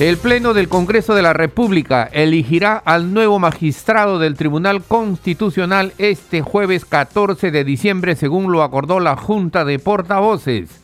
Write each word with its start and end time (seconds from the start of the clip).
El 0.00 0.16
Pleno 0.16 0.54
del 0.54 0.68
Congreso 0.68 1.14
de 1.14 1.22
la 1.22 1.34
República 1.34 2.10
elegirá 2.12 2.76
al 2.76 3.14
nuevo 3.14 3.38
magistrado 3.38 4.18
del 4.18 4.34
Tribunal 4.34 4.82
Constitucional 4.82 5.92
este 5.98 6.42
jueves 6.42 6.84
14 6.84 7.52
de 7.52 7.62
diciembre, 7.62 8.16
según 8.16 8.50
lo 8.50 8.64
acordó 8.64 8.98
la 8.98 9.14
Junta 9.14 9.64
de 9.64 9.78
Portavoces. 9.78 10.82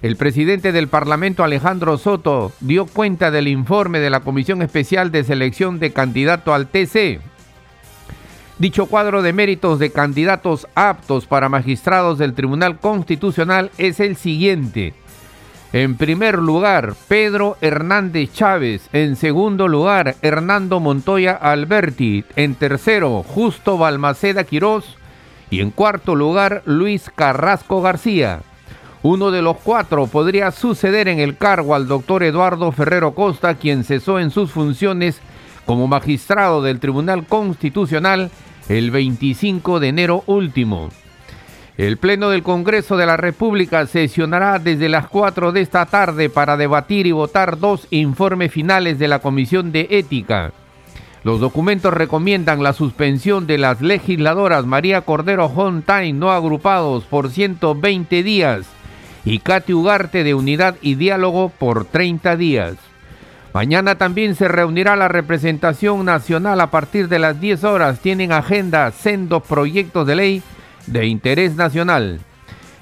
El 0.00 0.16
presidente 0.16 0.72
del 0.72 0.88
Parlamento, 0.88 1.44
Alejandro 1.44 1.98
Soto, 1.98 2.50
dio 2.60 2.86
cuenta 2.86 3.30
del 3.30 3.48
informe 3.48 4.00
de 4.00 4.08
la 4.08 4.20
Comisión 4.20 4.62
Especial 4.62 5.12
de 5.12 5.24
Selección 5.24 5.78
de 5.78 5.92
Candidato 5.92 6.54
al 6.54 6.68
TC. 6.68 7.20
Dicho 8.58 8.86
cuadro 8.86 9.20
de 9.20 9.34
méritos 9.34 9.78
de 9.78 9.92
candidatos 9.92 10.66
aptos 10.74 11.26
para 11.26 11.50
magistrados 11.50 12.16
del 12.16 12.32
Tribunal 12.32 12.80
Constitucional 12.80 13.70
es 13.76 14.00
el 14.00 14.16
siguiente. 14.16 14.94
En 15.72 15.96
primer 15.96 16.38
lugar, 16.38 16.94
Pedro 17.08 17.58
Hernández 17.60 18.32
Chávez. 18.32 18.88
En 18.94 19.16
segundo 19.16 19.68
lugar, 19.68 20.16
Hernando 20.22 20.80
Montoya 20.80 21.32
Alberti. 21.32 22.24
En 22.36 22.54
tercero, 22.54 23.22
Justo 23.22 23.76
Balmaceda 23.76 24.44
Quirós. 24.44 24.96
Y 25.50 25.60
en 25.60 25.70
cuarto 25.70 26.14
lugar, 26.14 26.62
Luis 26.64 27.10
Carrasco 27.14 27.82
García. 27.82 28.40
Uno 29.02 29.30
de 29.30 29.42
los 29.42 29.58
cuatro 29.58 30.06
podría 30.06 30.50
suceder 30.52 31.06
en 31.06 31.20
el 31.20 31.36
cargo 31.36 31.74
al 31.74 31.86
doctor 31.86 32.22
Eduardo 32.22 32.72
Ferrero 32.72 33.14
Costa, 33.14 33.54
quien 33.54 33.84
cesó 33.84 34.18
en 34.18 34.30
sus 34.30 34.50
funciones 34.50 35.20
como 35.66 35.86
magistrado 35.86 36.62
del 36.62 36.80
Tribunal 36.80 37.26
Constitucional 37.26 38.30
el 38.70 38.90
25 38.90 39.80
de 39.80 39.88
enero 39.88 40.24
último. 40.26 40.88
El 41.78 41.96
Pleno 41.96 42.30
del 42.30 42.42
Congreso 42.42 42.96
de 42.96 43.06
la 43.06 43.16
República 43.16 43.86
sesionará 43.86 44.58
desde 44.58 44.88
las 44.88 45.06
4 45.06 45.52
de 45.52 45.60
esta 45.60 45.86
tarde 45.86 46.28
para 46.28 46.56
debatir 46.56 47.06
y 47.06 47.12
votar 47.12 47.56
dos 47.56 47.86
informes 47.90 48.50
finales 48.50 48.98
de 48.98 49.06
la 49.06 49.20
Comisión 49.20 49.70
de 49.70 49.86
Ética. 49.88 50.50
Los 51.22 51.38
documentos 51.38 51.94
recomiendan 51.94 52.64
la 52.64 52.72
suspensión 52.72 53.46
de 53.46 53.58
las 53.58 53.80
legisladoras 53.80 54.66
María 54.66 55.02
Cordero 55.02 55.46
Hontain 55.46 56.18
no 56.18 56.32
agrupados 56.32 57.04
por 57.04 57.30
120 57.30 58.24
días 58.24 58.66
y 59.24 59.38
Katy 59.38 59.72
Ugarte 59.72 60.24
de 60.24 60.34
Unidad 60.34 60.74
y 60.82 60.96
Diálogo 60.96 61.52
por 61.60 61.84
30 61.84 62.36
días. 62.36 62.74
Mañana 63.54 63.94
también 63.94 64.34
se 64.34 64.48
reunirá 64.48 64.96
la 64.96 65.06
representación 65.06 66.04
nacional 66.04 66.60
a 66.60 66.72
partir 66.72 67.08
de 67.08 67.20
las 67.20 67.40
10 67.40 67.62
horas. 67.62 68.00
Tienen 68.00 68.32
agenda 68.32 68.90
sendos 68.90 69.44
proyectos 69.44 70.04
de 70.08 70.16
ley 70.16 70.42
de 70.92 71.06
interés 71.06 71.56
nacional. 71.56 72.20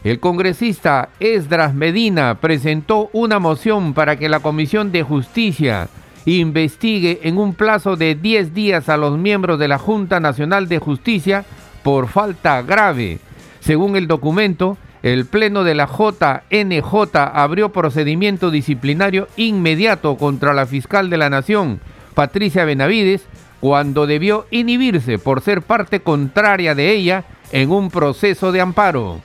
El 0.04 0.20
congresista 0.20 1.08
Esdras 1.18 1.74
Medina 1.74 2.38
presentó 2.40 3.10
una 3.12 3.38
moción 3.38 3.92
para 3.92 4.16
que 4.16 4.28
la 4.28 4.40
Comisión 4.40 4.92
de 4.92 5.02
Justicia 5.02 5.88
investigue 6.24 7.20
en 7.22 7.38
un 7.38 7.54
plazo 7.54 7.96
de 7.96 8.14
10 8.14 8.54
días 8.54 8.88
a 8.88 8.96
los 8.96 9.18
miembros 9.18 9.58
de 9.58 9.68
la 9.68 9.78
Junta 9.78 10.20
Nacional 10.20 10.68
de 10.68 10.78
Justicia 10.78 11.44
por 11.82 12.08
falta 12.08 12.62
grave. 12.62 13.18
Según 13.60 13.96
el 13.96 14.06
documento, 14.06 14.76
el 15.02 15.26
Pleno 15.26 15.62
de 15.62 15.74
la 15.74 15.86
JNJ 15.86 17.16
abrió 17.32 17.70
procedimiento 17.70 18.50
disciplinario 18.50 19.28
inmediato 19.36 20.16
contra 20.16 20.52
la 20.52 20.66
fiscal 20.66 21.10
de 21.10 21.16
la 21.16 21.30
Nación, 21.30 21.80
Patricia 22.14 22.64
Benavides, 22.64 23.26
cuando 23.66 24.06
debió 24.06 24.46
inhibirse 24.52 25.18
por 25.18 25.40
ser 25.40 25.60
parte 25.60 25.98
contraria 25.98 26.76
de 26.76 26.92
ella 26.92 27.24
en 27.50 27.72
un 27.72 27.90
proceso 27.90 28.52
de 28.52 28.60
amparo. 28.60 29.20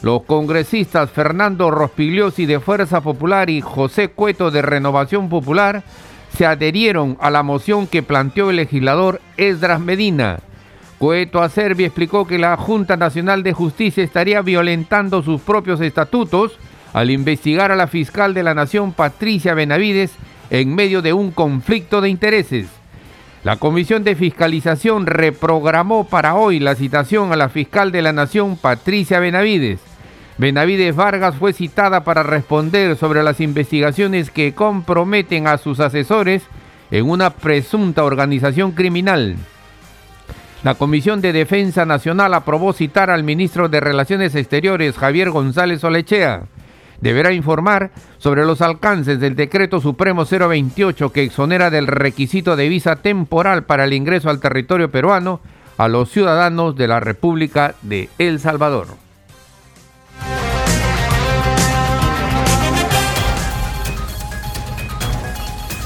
Los 0.00 0.22
congresistas 0.22 1.10
Fernando 1.10 1.70
Rospigliosi 1.70 2.46
de 2.46 2.58
Fuerza 2.58 3.02
Popular 3.02 3.50
y 3.50 3.60
José 3.60 4.08
Cueto 4.08 4.50
de 4.50 4.62
Renovación 4.62 5.28
Popular 5.28 5.82
se 6.34 6.46
adherieron 6.46 7.18
a 7.20 7.28
la 7.28 7.42
moción 7.42 7.86
que 7.86 8.02
planteó 8.02 8.48
el 8.48 8.56
legislador 8.56 9.20
Esdras 9.36 9.78
Medina. 9.78 10.38
Cueto 10.96 11.42
Acerbi 11.42 11.84
explicó 11.84 12.26
que 12.26 12.38
la 12.38 12.56
Junta 12.56 12.96
Nacional 12.96 13.42
de 13.42 13.52
Justicia 13.52 14.02
estaría 14.02 14.40
violentando 14.40 15.22
sus 15.22 15.42
propios 15.42 15.82
estatutos 15.82 16.58
al 16.94 17.10
investigar 17.10 17.70
a 17.70 17.76
la 17.76 17.88
fiscal 17.88 18.32
de 18.32 18.42
la 18.42 18.54
Nación 18.54 18.94
Patricia 18.94 19.52
Benavides 19.52 20.12
en 20.48 20.74
medio 20.74 21.02
de 21.02 21.12
un 21.12 21.30
conflicto 21.30 22.00
de 22.00 22.08
intereses. 22.08 22.81
La 23.44 23.56
Comisión 23.56 24.04
de 24.04 24.14
Fiscalización 24.14 25.04
reprogramó 25.06 26.04
para 26.04 26.36
hoy 26.36 26.60
la 26.60 26.76
citación 26.76 27.32
a 27.32 27.36
la 27.36 27.48
fiscal 27.48 27.90
de 27.90 28.00
la 28.00 28.12
Nación, 28.12 28.56
Patricia 28.56 29.18
Benavides. 29.18 29.80
Benavides 30.38 30.94
Vargas 30.94 31.34
fue 31.34 31.52
citada 31.52 32.04
para 32.04 32.22
responder 32.22 32.96
sobre 32.96 33.24
las 33.24 33.40
investigaciones 33.40 34.30
que 34.30 34.54
comprometen 34.54 35.48
a 35.48 35.58
sus 35.58 35.80
asesores 35.80 36.44
en 36.92 37.10
una 37.10 37.30
presunta 37.30 38.04
organización 38.04 38.72
criminal. 38.72 39.34
La 40.62 40.74
Comisión 40.74 41.20
de 41.20 41.32
Defensa 41.32 41.84
Nacional 41.84 42.34
aprobó 42.34 42.72
citar 42.72 43.10
al 43.10 43.24
ministro 43.24 43.68
de 43.68 43.80
Relaciones 43.80 44.36
Exteriores, 44.36 44.96
Javier 44.96 45.30
González 45.30 45.82
Olechea 45.82 46.44
deberá 47.02 47.32
informar 47.32 47.90
sobre 48.16 48.46
los 48.46 48.62
alcances 48.62 49.20
del 49.20 49.36
decreto 49.36 49.80
supremo 49.80 50.24
028 50.24 51.12
que 51.12 51.24
exonera 51.24 51.68
del 51.68 51.88
requisito 51.88 52.56
de 52.56 52.68
visa 52.68 52.96
temporal 52.96 53.64
para 53.64 53.84
el 53.84 53.92
ingreso 53.92 54.30
al 54.30 54.40
territorio 54.40 54.90
peruano 54.90 55.40
a 55.76 55.88
los 55.88 56.10
ciudadanos 56.10 56.76
de 56.76 56.88
la 56.88 57.00
República 57.00 57.74
de 57.82 58.08
El 58.18 58.38
Salvador. 58.38 58.86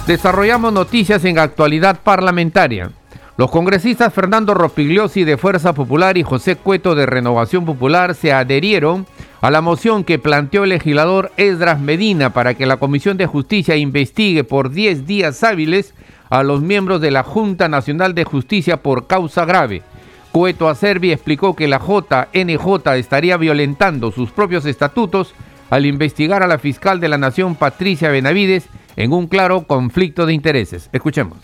Desarrollamos 0.06 0.72
noticias 0.72 1.25
en 1.25 1.38
actualidad 1.38 1.98
parlamentaria. 2.04 2.91
Los 3.38 3.50
congresistas 3.50 4.15
Fernando 4.15 4.54
Rospigliosi 4.54 5.25
de 5.25 5.37
Fuerza 5.37 5.72
Popular 5.72 6.16
y 6.16 6.22
José 6.22 6.56
Cueto 6.56 6.94
de 6.94 7.06
Renovación 7.06 7.65
Popular 7.65 8.15
se 8.15 8.33
adherieron 8.33 9.06
a 9.46 9.50
la 9.52 9.60
moción 9.60 10.02
que 10.02 10.18
planteó 10.18 10.64
el 10.64 10.70
legislador 10.70 11.30
Esdras 11.36 11.78
Medina 11.78 12.30
para 12.30 12.54
que 12.54 12.66
la 12.66 12.78
Comisión 12.78 13.16
de 13.16 13.26
Justicia 13.26 13.76
investigue 13.76 14.42
por 14.42 14.70
10 14.70 15.06
días 15.06 15.44
hábiles 15.44 15.94
a 16.30 16.42
los 16.42 16.62
miembros 16.62 17.00
de 17.00 17.12
la 17.12 17.22
Junta 17.22 17.68
Nacional 17.68 18.12
de 18.16 18.24
Justicia 18.24 18.82
por 18.82 19.06
causa 19.06 19.44
grave. 19.44 19.84
Cueto 20.32 20.68
Acerbi 20.68 21.12
explicó 21.12 21.54
que 21.54 21.68
la 21.68 21.78
JNJ 21.78 22.96
estaría 22.96 23.36
violentando 23.36 24.10
sus 24.10 24.32
propios 24.32 24.66
estatutos 24.66 25.32
al 25.70 25.86
investigar 25.86 26.42
a 26.42 26.48
la 26.48 26.58
fiscal 26.58 26.98
de 26.98 27.08
la 27.08 27.16
Nación 27.16 27.54
Patricia 27.54 28.10
Benavides 28.10 28.64
en 28.96 29.12
un 29.12 29.28
claro 29.28 29.62
conflicto 29.68 30.26
de 30.26 30.32
intereses. 30.32 30.90
Escuchemos. 30.92 31.38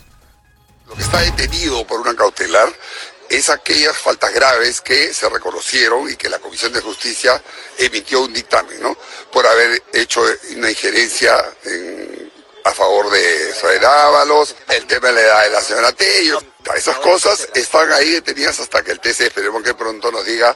Lo 0.89 0.95
que 0.97 1.03
está 1.03 1.21
detenido 1.21 1.87
por 1.87 2.01
una 2.01 2.17
cautelar 2.17 2.67
es 3.33 3.49
aquellas 3.49 3.97
faltas 3.97 4.33
graves 4.35 4.83
que 4.83 5.15
se 5.15 5.27
reconocieron 5.29 6.09
y 6.11 6.17
que 6.17 6.29
la 6.29 6.39
Comisión 6.39 6.71
de 6.71 6.83
Justicia 6.83 7.43
emitió 7.79 8.21
un 8.21 8.33
dictamen, 8.33 8.81
¿no? 8.83 8.97
Por 9.33 9.47
haber 9.47 9.83
hecho 9.95 10.23
una 10.55 10.69
injerencia 10.69 11.35
a 12.65 12.73
favor 12.73 13.11
de 13.11 13.51
Israel 13.51 13.85
Ábalos, 13.87 14.55
el 14.69 14.87
tema 14.87 15.09
de 15.09 15.15
la 15.15 15.21
edad 15.23 15.45
de 15.45 15.51
la 15.51 15.63
señora 15.63 15.93
Tello. 15.93 16.43
Esas 16.77 16.99
cosas 16.99 17.49
están 17.55 17.91
ahí 17.93 18.11
detenidas 18.11 18.61
hasta 18.61 18.83
que 18.83 18.93
el 18.93 19.01
TC, 19.01 19.21
esperemos 19.23 19.63
que 19.63 19.75
pronto 19.75 20.13
nos 20.13 20.27
diga, 20.27 20.55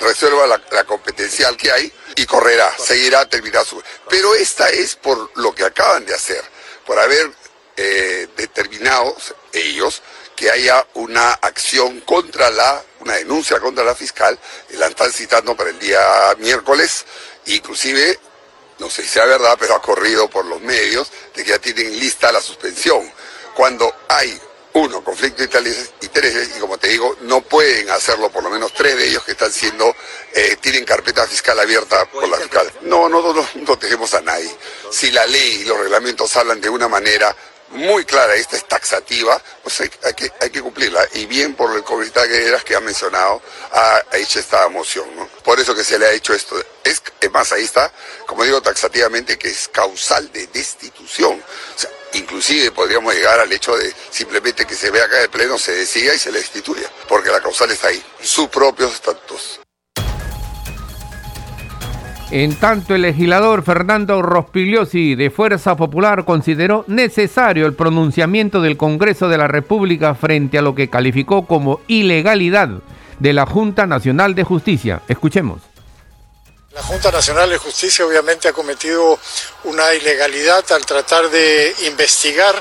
resuelva 0.00 0.48
la, 0.48 0.84
competencial 0.84 1.56
que 1.56 1.70
hay 1.70 1.92
y 2.16 2.26
correrá, 2.26 2.76
seguirá, 2.76 3.28
terminará 3.28 3.64
su... 3.64 3.80
Pero 4.10 4.34
esta 4.34 4.68
es 4.68 4.96
por 4.96 5.30
lo 5.38 5.54
que 5.54 5.64
acaban 5.64 6.04
de 6.04 6.14
hacer, 6.14 6.42
por 6.84 6.98
haber 6.98 7.30
eh, 7.76 8.26
determinado 8.36 9.16
ellos 9.52 10.02
que 10.36 10.50
haya 10.50 10.86
una 10.94 11.32
acción 11.32 12.00
contra 12.02 12.50
la, 12.50 12.84
una 13.00 13.14
denuncia 13.14 13.58
contra 13.58 13.82
la 13.82 13.94
fiscal, 13.94 14.38
la 14.70 14.86
están 14.86 15.10
citando 15.10 15.56
para 15.56 15.70
el 15.70 15.78
día 15.78 15.98
miércoles, 16.38 17.06
inclusive, 17.46 18.20
no 18.78 18.90
sé 18.90 19.02
si 19.02 19.08
sea 19.08 19.24
verdad, 19.24 19.56
pero 19.58 19.74
ha 19.74 19.82
corrido 19.82 20.28
por 20.28 20.44
los 20.44 20.60
medios 20.60 21.10
de 21.34 21.42
que 21.42 21.50
ya 21.50 21.58
tienen 21.58 21.98
lista 21.98 22.30
la 22.30 22.42
suspensión. 22.42 23.10
Cuando 23.54 23.92
hay 24.08 24.38
uno, 24.74 25.02
conflicto 25.02 25.42
de 25.42 25.46
intereses, 26.02 26.50
y 26.54 26.60
como 26.60 26.76
te 26.76 26.88
digo, 26.88 27.16
no 27.22 27.40
pueden 27.40 27.88
hacerlo, 27.88 28.30
por 28.30 28.42
lo 28.42 28.50
menos 28.50 28.74
tres 28.74 28.94
de 28.98 29.08
ellos 29.08 29.24
que 29.24 29.32
están 29.32 29.50
siendo, 29.50 29.96
eh, 30.34 30.58
tienen 30.60 30.84
carpeta 30.84 31.26
fiscal 31.26 31.58
abierta 31.58 32.04
por 32.10 32.28
la 32.28 32.36
fiscal. 32.36 32.70
No, 32.82 33.08
no, 33.08 33.22
no, 33.22 33.32
no 33.32 33.64
protegemos 33.64 34.12
a 34.12 34.20
nadie. 34.20 34.54
Si 34.90 35.10
la 35.10 35.24
ley 35.24 35.62
y 35.62 35.64
los 35.64 35.78
reglamentos 35.78 36.36
hablan 36.36 36.60
de 36.60 36.68
una 36.68 36.88
manera 36.88 37.34
muy 37.70 38.04
clara, 38.04 38.34
esta 38.34 38.56
es 38.56 38.66
taxativa, 38.66 39.40
pues 39.62 39.80
hay, 39.80 39.88
que, 40.14 40.30
hay 40.40 40.50
que 40.50 40.62
cumplirla. 40.62 41.06
y 41.14 41.26
bien 41.26 41.54
por 41.54 41.74
el 41.74 41.82
congresista 41.82 42.24
Guerreras 42.24 42.64
que 42.64 42.74
ha 42.74 42.80
mencionado, 42.80 43.42
ha 43.72 44.02
hecho 44.14 44.38
esta 44.38 44.68
moción. 44.68 45.04
¿no? 45.16 45.28
Por 45.42 45.58
eso 45.60 45.74
que 45.74 45.84
se 45.84 45.98
le 45.98 46.06
ha 46.06 46.12
hecho 46.12 46.32
esto. 46.34 46.56
Es, 46.84 47.02
más, 47.32 47.52
ahí 47.52 47.64
está, 47.64 47.92
como 48.26 48.44
digo 48.44 48.62
taxativamente, 48.62 49.36
que 49.36 49.48
es 49.48 49.68
causal 49.68 50.30
de 50.32 50.46
destitución. 50.46 51.42
O 51.74 51.78
sea, 51.78 51.90
inclusive 52.12 52.70
podríamos 52.70 53.14
llegar 53.14 53.40
al 53.40 53.52
hecho 53.52 53.76
de 53.76 53.92
simplemente 54.10 54.64
que 54.64 54.74
se 54.74 54.90
vea 54.90 55.04
acá 55.04 55.18
de 55.18 55.28
pleno, 55.28 55.58
se 55.58 55.72
decida 55.72 56.14
y 56.14 56.18
se 56.18 56.30
le 56.30 56.38
destituya, 56.38 56.90
porque 57.08 57.30
la 57.30 57.40
causal 57.40 57.70
está 57.70 57.88
ahí, 57.88 58.02
sus 58.22 58.48
propios 58.48 58.94
estatutos. 58.94 59.60
En 62.30 62.58
tanto, 62.58 62.96
el 62.96 63.02
legislador 63.02 63.64
Fernando 63.64 64.20
Rospigliosi 64.20 65.14
de 65.14 65.30
Fuerza 65.30 65.76
Popular 65.76 66.24
consideró 66.24 66.84
necesario 66.88 67.66
el 67.66 67.74
pronunciamiento 67.74 68.60
del 68.60 68.76
Congreso 68.76 69.28
de 69.28 69.38
la 69.38 69.46
República 69.46 70.16
frente 70.16 70.58
a 70.58 70.62
lo 70.62 70.74
que 70.74 70.90
calificó 70.90 71.46
como 71.46 71.80
ilegalidad 71.86 72.68
de 73.20 73.32
la 73.32 73.46
Junta 73.46 73.86
Nacional 73.86 74.34
de 74.34 74.42
Justicia. 74.42 75.02
Escuchemos. 75.06 75.62
La 76.72 76.82
Junta 76.82 77.12
Nacional 77.12 77.48
de 77.48 77.58
Justicia 77.58 78.04
obviamente 78.04 78.48
ha 78.48 78.52
cometido 78.52 79.18
una 79.62 79.94
ilegalidad 79.94 80.64
al 80.72 80.84
tratar 80.84 81.30
de 81.30 81.74
investigar 81.86 82.60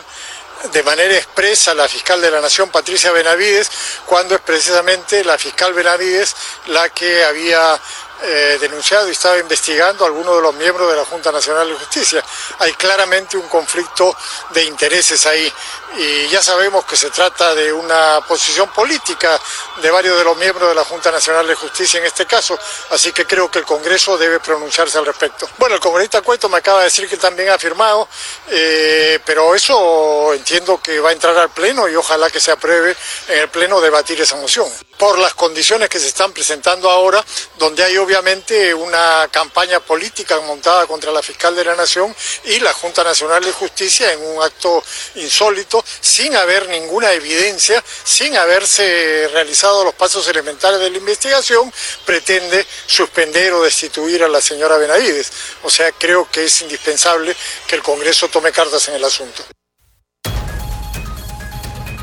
de 0.71 0.83
manera 0.83 1.15
expresa 1.15 1.73
la 1.73 1.87
fiscal 1.87 2.21
de 2.21 2.31
la 2.31 2.39
Nación, 2.39 2.69
Patricia 2.69 3.11
Benavides, 3.11 3.69
cuando 4.05 4.35
es 4.35 4.41
precisamente 4.41 5.23
la 5.23 5.37
fiscal 5.37 5.73
Benavides 5.73 6.35
la 6.67 6.89
que 6.89 7.23
había 7.23 7.79
eh, 8.25 8.57
denunciado 8.59 9.07
y 9.07 9.11
estaba 9.11 9.37
investigando 9.37 10.03
a 10.03 10.07
algunos 10.07 10.35
de 10.35 10.41
los 10.41 10.55
miembros 10.55 10.89
de 10.89 10.97
la 10.97 11.05
Junta 11.05 11.31
Nacional 11.31 11.67
de 11.69 11.75
Justicia. 11.75 12.23
Hay 12.59 12.73
claramente 12.73 13.37
un 13.37 13.47
conflicto 13.47 14.15
de 14.51 14.63
intereses 14.63 15.25
ahí 15.25 15.51
y 15.97 16.27
ya 16.27 16.41
sabemos 16.41 16.85
que 16.85 16.97
se 16.97 17.09
trata 17.09 17.55
de 17.55 17.71
una 17.71 18.21
posición 18.27 18.69
política 18.69 19.39
de 19.81 19.91
varios 19.91 20.17
de 20.17 20.23
los 20.23 20.35
miembros 20.37 20.69
de 20.69 20.75
la 20.75 20.83
Junta 20.83 21.11
Nacional 21.11 21.47
de 21.47 21.55
Justicia 21.55 21.99
en 21.99 22.05
este 22.05 22.25
caso, 22.25 22.57
así 22.89 23.11
que 23.11 23.25
creo 23.25 23.49
que 23.49 23.59
el 23.59 23.65
Congreso 23.65 24.17
debe 24.17 24.39
pronunciarse 24.39 24.97
al 24.97 25.05
respecto. 25.05 25.47
Bueno, 25.57 25.75
el 25.75 25.81
congresista 25.81 26.21
Cueto 26.21 26.49
me 26.49 26.57
acaba 26.57 26.79
de 26.79 26.85
decir 26.85 27.07
que 27.07 27.17
también 27.17 27.49
ha 27.49 27.57
firmado, 27.57 28.07
eh, 28.49 29.19
pero 29.25 29.55
eso 29.55 30.33
entiendo 30.33 30.81
que 30.81 30.99
va 30.99 31.09
a 31.09 31.13
entrar 31.13 31.37
al 31.37 31.49
Pleno 31.49 31.87
y 31.87 31.95
ojalá 31.95 32.29
que 32.29 32.39
se 32.39 32.51
apruebe 32.51 32.95
en 33.27 33.39
el 33.39 33.49
Pleno 33.49 33.79
debatir 33.79 34.19
esa 34.19 34.35
moción. 34.35 34.67
Por 34.97 35.19
las 35.19 35.33
condiciones 35.33 35.89
que 35.89 35.99
se 35.99 36.07
están 36.07 36.31
presentando 36.31 36.89
ahora, 36.89 37.23
donde 37.57 37.83
hay 37.83 37.97
obviamente 37.97 38.73
una 38.73 39.27
campaña 39.29 39.79
política 39.79 40.39
montada 40.41 40.87
contra 40.87 41.11
la 41.11 41.21
fiscal 41.21 41.55
de 41.55 41.65
la 41.65 41.75
Nación 41.75 42.15
y 42.45 42.59
la 42.59 42.73
Junta 42.73 43.03
Nacional 43.03 43.43
de 43.43 43.51
Justicia 43.51 44.13
en 44.13 44.21
un 44.21 44.41
acto 44.41 44.83
insólito, 45.15 45.83
sin 45.99 46.35
haber 46.35 46.69
ninguna 46.69 47.11
evidencia, 47.11 47.83
sin 48.03 48.37
haberse 48.37 49.27
realizado 49.31 49.83
los 49.83 49.93
pasos 49.95 50.27
elementales 50.27 50.79
de 50.79 50.89
la 50.89 50.97
investigación, 50.97 51.71
pretende 52.05 52.65
suspender 52.87 53.53
o 53.53 53.63
destituir 53.63 54.23
a 54.23 54.27
la 54.29 54.41
señora 54.41 54.77
Benavides. 54.77 55.31
O 55.63 55.69
sea, 55.69 55.91
creo 55.91 56.29
que 56.31 56.45
es 56.45 56.61
indispensable 56.61 57.35
que 57.67 57.75
el 57.75 57.83
Congreso 57.83 58.27
tome 58.29 58.51
cartas 58.51 58.87
en 58.87 58.95
el 58.95 59.03
asunto. 59.03 59.43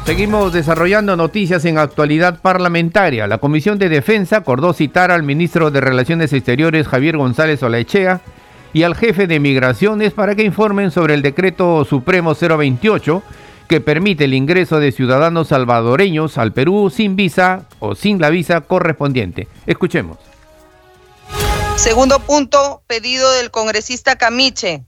Seguimos 0.05 0.53
desarrollando 0.53 1.17
noticias 1.17 1.65
en 1.65 1.79
actualidad 1.79 2.41
parlamentaria. 2.41 3.29
La 3.29 3.39
Comisión 3.39 3.79
de 3.79 3.89
Defensa 3.89 4.39
acordó 4.39 4.73
citar 4.73 5.13
al 5.13 5.23
ministro 5.23 5.71
de 5.71 5.81
Relaciones 5.81 6.33
Exteriores 6.33 6.89
Javier 6.89 7.17
González 7.17 7.63
Olaechea 7.63 8.21
y 8.73 8.83
al 8.83 8.97
jefe 8.97 9.29
de 9.29 9.39
Migraciones 9.39 10.13
para 10.13 10.35
que 10.35 10.43
informen 10.43 10.91
sobre 10.91 11.15
el 11.15 11.23
decreto 11.23 11.85
supremo 11.85 12.35
028 12.35 13.23
que 13.69 13.81
permite 13.81 14.25
el 14.25 14.35
ingreso 14.35 14.81
de 14.81 14.91
ciudadanos 14.91 15.49
salvadoreños 15.49 16.37
al 16.37 16.53
Perú 16.53 16.91
sin 16.91 17.15
visa 17.15 17.67
o 17.79 17.95
sin 17.95 18.21
la 18.21 18.31
visa 18.31 18.63
correspondiente. 18.63 19.47
Escuchemos. 19.67 20.19
Segundo 21.77 22.19
punto, 22.19 22.83
pedido 22.89 23.31
del 23.33 23.53
congresista 23.53 24.17
Camiche 24.17 24.85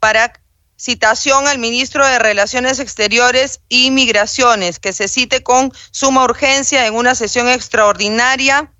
para 0.00 0.32
citación 0.78 1.48
al 1.48 1.58
ministro 1.58 2.06
de 2.06 2.18
Relaciones 2.18 2.78
Exteriores 2.78 3.60
y 3.68 3.90
Migraciones, 3.90 4.78
que 4.78 4.92
se 4.92 5.08
cite 5.08 5.42
con 5.42 5.72
suma 5.90 6.24
urgencia 6.24 6.86
en 6.86 6.94
una 6.94 7.14
sesión 7.14 7.48
extraordinaria 7.48 8.72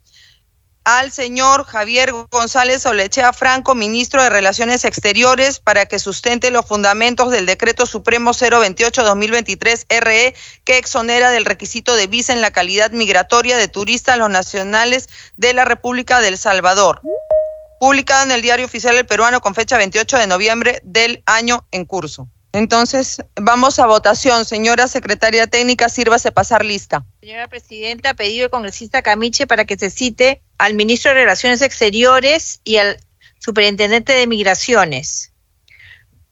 al 0.85 1.13
señor 1.13 1.65
Javier 1.67 2.13
González 2.31 2.87
Olechea 2.87 3.35
Franco, 3.35 3.75
ministro 3.75 4.23
de 4.23 4.31
Relaciones 4.31 4.87
Exteriores, 4.87 5.59
para 5.59 5.85
que 5.85 5.99
sustente 5.99 6.51
los 6.51 6.65
fundamentos 6.65 7.31
del 7.31 7.45
decreto 7.45 7.85
supremo 7.85 8.31
028-2023 8.31 9.85
RE, 10.01 10.35
que 10.65 10.79
exonera 10.79 11.31
del 11.31 11.45
requisito 11.45 11.95
de 11.95 12.07
visa 12.07 12.33
en 12.33 12.41
la 12.41 12.53
calidad 12.53 12.93
migratoria 12.93 13.59
de 13.59 13.69
turistas 13.69 14.17
los 14.17 14.31
nacionales 14.31 15.11
de 15.37 15.53
la 15.53 15.67
República 15.67 16.23
del 16.23 16.39
Salvador 16.39 17.03
publicada 17.81 18.25
en 18.25 18.33
el 18.33 18.43
Diario 18.43 18.67
Oficial 18.67 18.95
del 18.97 19.07
Peruano 19.07 19.41
con 19.41 19.55
fecha 19.55 19.77
28 19.77 20.19
de 20.19 20.27
noviembre 20.27 20.81
del 20.85 21.23
año 21.27 21.67
en 21.71 21.85
curso. 21.85 22.29
Entonces, 22.53 23.23
vamos 23.37 23.79
a 23.79 23.87
votación. 23.87 24.45
Señora 24.45 24.89
secretaria 24.89 25.47
técnica, 25.47 25.89
sírvase 25.89 26.33
pasar 26.33 26.65
lista. 26.65 27.05
Señora 27.21 27.49
presidenta, 27.49 28.15
pedido 28.15 28.47
el 28.47 28.51
congresista 28.51 29.03
Camiche 29.03 29.47
para 29.47 29.65
que 29.65 29.77
se 29.77 29.91
cite 29.91 30.43
al 30.57 30.75
ministro 30.75 31.11
de 31.11 31.21
Relaciones 31.21 31.63
Exteriores 31.63 32.61
y 32.65 32.79
al 32.79 32.99
superintendente 33.39 34.13
de 34.15 34.27
Migraciones. 34.27 35.33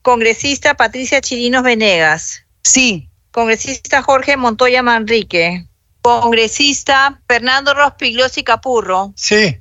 Congresista 0.02 0.74
Patricia 0.74 1.20
Chirinos 1.20 1.62
Venegas. 1.62 2.44
Sí. 2.62 3.10
Congresista 3.30 4.02
Jorge 4.02 4.36
Montoya 4.36 4.82
Manrique. 4.82 5.66
Congresista 6.00 7.20
Fernando 7.28 7.74
Rospigliosi 7.74 8.42
Capurro. 8.42 9.12
Sí. 9.16 9.60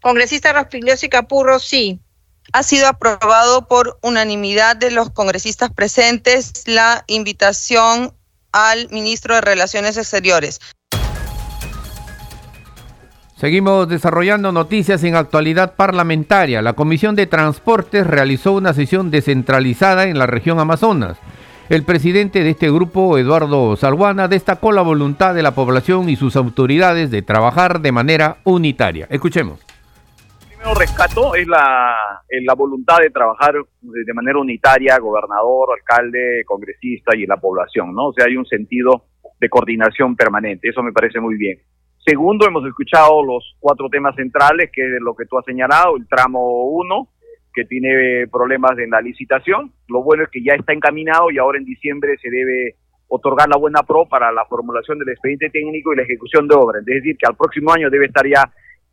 Congresista 0.00 0.52
Rospigliosi 0.52 1.08
Capurro, 1.08 1.58
sí. 1.58 2.00
Ha 2.52 2.62
sido 2.62 2.86
aprobado 2.86 3.66
por 3.66 3.98
unanimidad 4.02 4.76
de 4.76 4.90
los 4.90 5.10
congresistas 5.10 5.70
presentes 5.70 6.64
la 6.66 7.04
invitación 7.06 8.14
al 8.52 8.88
ministro 8.90 9.34
de 9.34 9.40
Relaciones 9.42 9.96
Exteriores. 9.96 10.60
Seguimos 13.36 13.88
desarrollando 13.88 14.50
noticias 14.50 15.04
en 15.04 15.14
actualidad 15.14 15.74
parlamentaria. 15.74 16.62
La 16.62 16.72
Comisión 16.72 17.14
de 17.14 17.26
Transportes 17.26 18.06
realizó 18.06 18.52
una 18.52 18.74
sesión 18.74 19.10
descentralizada 19.10 20.04
en 20.04 20.18
la 20.18 20.26
región 20.26 20.58
Amazonas. 20.58 21.18
El 21.68 21.84
presidente 21.84 22.42
de 22.42 22.50
este 22.50 22.70
grupo, 22.70 23.18
Eduardo 23.18 23.76
Salguana, 23.76 24.26
destacó 24.26 24.72
la 24.72 24.82
voluntad 24.82 25.34
de 25.34 25.42
la 25.42 25.54
población 25.54 26.08
y 26.08 26.16
sus 26.16 26.34
autoridades 26.34 27.10
de 27.10 27.22
trabajar 27.22 27.80
de 27.80 27.92
manera 27.92 28.38
unitaria. 28.44 29.06
Escuchemos 29.10 29.60
primero 30.68 30.74
rescato 30.74 31.34
es 31.34 31.46
la, 31.46 32.22
la 32.28 32.54
voluntad 32.54 32.98
de 32.98 33.10
trabajar 33.10 33.54
de 33.80 34.14
manera 34.14 34.38
unitaria, 34.38 34.98
gobernador, 34.98 35.68
alcalde, 35.78 36.42
congresista 36.44 37.16
y 37.16 37.26
la 37.26 37.36
población, 37.36 37.94
¿no? 37.94 38.08
O 38.08 38.12
sea, 38.12 38.26
hay 38.26 38.36
un 38.36 38.46
sentido 38.46 39.04
de 39.40 39.48
coordinación 39.48 40.16
permanente, 40.16 40.68
eso 40.68 40.82
me 40.82 40.92
parece 40.92 41.20
muy 41.20 41.36
bien. 41.36 41.58
Segundo, 42.04 42.46
hemos 42.46 42.66
escuchado 42.66 43.22
los 43.22 43.56
cuatro 43.60 43.88
temas 43.88 44.14
centrales, 44.16 44.70
que 44.72 44.82
es 44.82 45.00
lo 45.00 45.14
que 45.14 45.26
tú 45.26 45.38
has 45.38 45.44
señalado, 45.44 45.96
el 45.96 46.06
tramo 46.08 46.64
1, 46.70 47.08
que 47.52 47.64
tiene 47.64 48.26
problemas 48.30 48.78
en 48.78 48.90
la 48.90 49.00
licitación. 49.00 49.72
Lo 49.88 50.02
bueno 50.02 50.24
es 50.24 50.30
que 50.30 50.42
ya 50.42 50.54
está 50.54 50.72
encaminado 50.72 51.30
y 51.30 51.38
ahora 51.38 51.58
en 51.58 51.64
diciembre 51.64 52.16
se 52.20 52.30
debe 52.30 52.76
otorgar 53.08 53.48
la 53.48 53.56
buena 53.56 53.82
pro 53.82 54.06
para 54.06 54.32
la 54.32 54.44
formulación 54.46 54.98
del 54.98 55.10
expediente 55.10 55.50
técnico 55.50 55.92
y 55.92 55.96
la 55.96 56.02
ejecución 56.02 56.46
de 56.46 56.54
obras. 56.54 56.80
Es 56.86 56.94
decir, 57.02 57.16
que 57.16 57.26
al 57.26 57.36
próximo 57.36 57.72
año 57.72 57.90
debe 57.90 58.06
estar 58.06 58.26
ya 58.26 58.44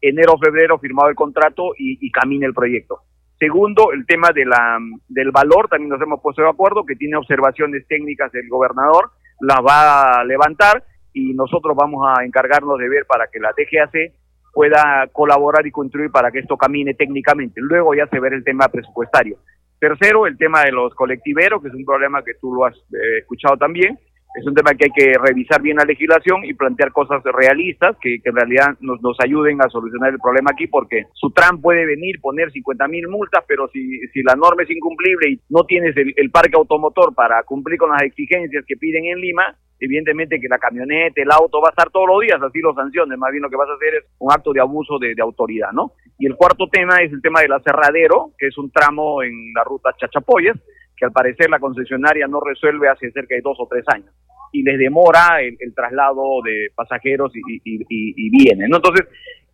enero 0.02 0.38
febrero 0.38 0.78
firmado 0.80 1.10
el 1.10 1.16
contrato 1.16 1.74
y, 1.78 1.98
y 2.06 2.12
camine 2.12 2.46
el 2.46 2.54
proyecto. 2.54 3.02
Segundo, 3.38 3.92
el 3.92 4.06
tema 4.06 4.30
de 4.34 4.46
la, 4.46 4.78
del 5.10 5.32
valor, 5.32 5.68
también 5.68 5.90
nos 5.90 6.02
hemos 6.02 6.22
puesto 6.22 6.42
de 6.42 6.50
acuerdo 6.50 6.86
que 6.86 6.96
tiene 6.96 7.18
observaciones 7.18 7.86
técnicas 7.88 8.32
del 8.32 8.48
gobernador, 8.48 9.12
las 9.42 9.60
va 9.60 10.20
a 10.20 10.24
levantar 10.24 10.84
y 11.12 11.34
nosotros 11.34 11.76
vamos 11.76 12.08
a 12.08 12.24
encargarnos 12.24 12.78
de 12.80 12.88
ver 12.88 13.06
para 13.06 13.28
que 13.28 13.40
la 13.40 13.54
DGAC 13.56 14.14
pueda 14.54 15.08
colaborar 15.12 15.68
y 15.68 15.72
construir 15.72 16.12
para 16.12 16.32
que 16.32 16.40
esto 16.40 16.56
camine 16.56 16.94
técnicamente. 16.94 17.60
Luego 17.62 17.94
ya 17.94 18.08
se 18.08 18.20
verá 18.22 18.38
el 18.38 18.44
tema 18.44 18.70
presupuestario. 18.70 19.38
Tercero, 19.80 20.28
el 20.28 20.38
tema 20.38 20.64
de 20.64 20.72
los 20.72 20.96
colectiveros, 20.96 21.62
que 21.62 21.68
es 21.68 21.74
un 21.74 21.84
problema 21.84 22.24
que 22.24 22.36
tú 22.36 22.54
lo 22.56 22.66
has 22.66 22.76
eh, 22.76 23.20
escuchado 23.20 23.58
también 23.58 24.00
es 24.36 24.46
un 24.46 24.54
tema 24.54 24.74
que 24.74 24.86
hay 24.86 24.92
que 24.92 25.14
revisar 25.18 25.62
bien 25.62 25.78
la 25.78 25.86
legislación 25.86 26.44
y 26.44 26.54
plantear 26.54 26.92
cosas 26.92 27.24
realistas 27.24 27.96
que, 28.02 28.20
en 28.24 28.36
realidad 28.36 28.76
nos, 28.82 29.02
nos, 29.02 29.18
ayuden 29.24 29.62
a 29.62 29.70
solucionar 29.70 30.12
el 30.12 30.20
problema 30.20 30.52
aquí, 30.52 30.68
porque 30.68 31.06
su 31.14 31.28
Sutran 31.28 31.62
puede 31.62 31.86
venir, 31.86 32.20
poner 32.20 32.52
50 32.52 32.88
mil 32.88 33.08
multas, 33.08 33.44
pero 33.48 33.68
si, 33.70 34.00
si 34.14 34.22
la 34.24 34.36
norma 34.36 34.64
es 34.64 34.70
incumplible 34.70 35.30
y 35.32 35.40
no 35.50 35.64
tienes 35.64 35.96
el, 35.98 36.14
el 36.16 36.30
parque 36.32 36.56
automotor 36.56 37.16
para 37.16 37.44
cumplir 37.44 37.78
con 37.78 37.92
las 37.92 38.02
exigencias 38.04 38.66
que 38.68 38.76
piden 38.76 39.06
en 39.06 39.20
Lima, 39.20 39.56
evidentemente 39.80 40.40
que 40.40 40.48
la 40.48 40.58
camioneta, 40.58 41.22
el 41.22 41.32
auto 41.32 41.62
va 41.62 41.70
a 41.70 41.72
estar 41.72 41.90
todos 41.90 42.08
los 42.08 42.22
días, 42.22 42.42
así 42.42 42.60
lo 42.60 42.74
sanciones, 42.74 43.18
más 43.18 43.32
bien 43.32 43.44
lo 43.44 43.50
que 43.50 43.58
vas 43.58 43.70
a 43.70 43.76
hacer 43.76 43.96
es 43.96 44.06
un 44.20 44.32
acto 44.32 44.54
de 44.54 44.62
abuso 44.62 45.00
de, 45.00 45.16
de, 45.16 45.22
autoridad, 45.22 45.72
¿no? 45.72 45.94
Y 46.20 46.28
el 46.28 46.36
cuarto 46.36 46.68
tema 46.72 46.98
es 47.00 47.12
el 47.12 47.22
tema 47.22 47.42
del 47.42 47.54
aserradero, 47.54 48.32
que 48.38 48.48
es 48.48 48.58
un 48.58 48.72
tramo 48.72 49.24
en 49.24 49.54
la 49.54 49.64
ruta 49.64 49.92
Chachapoyas, 49.98 50.58
que 50.98 51.06
al 51.06 51.12
parecer 51.12 51.50
la 51.50 51.60
concesionaria 51.60 52.28
no 52.28 52.40
resuelve 52.40 52.88
hace 52.88 53.12
cerca 53.12 53.36
de 53.36 53.42
dos 53.42 53.58
o 53.60 53.68
tres 53.68 53.84
años. 53.94 54.10
y 54.52 54.64
les 54.64 54.80
demora 54.80 55.42
el, 55.42 55.58
traslado 55.76 56.42
de 56.44 56.70
pasajeros 56.74 57.32
y, 57.36 58.30
bienes. 58.30 58.70
¿no? 58.70 58.78
Entonces, 58.78 59.06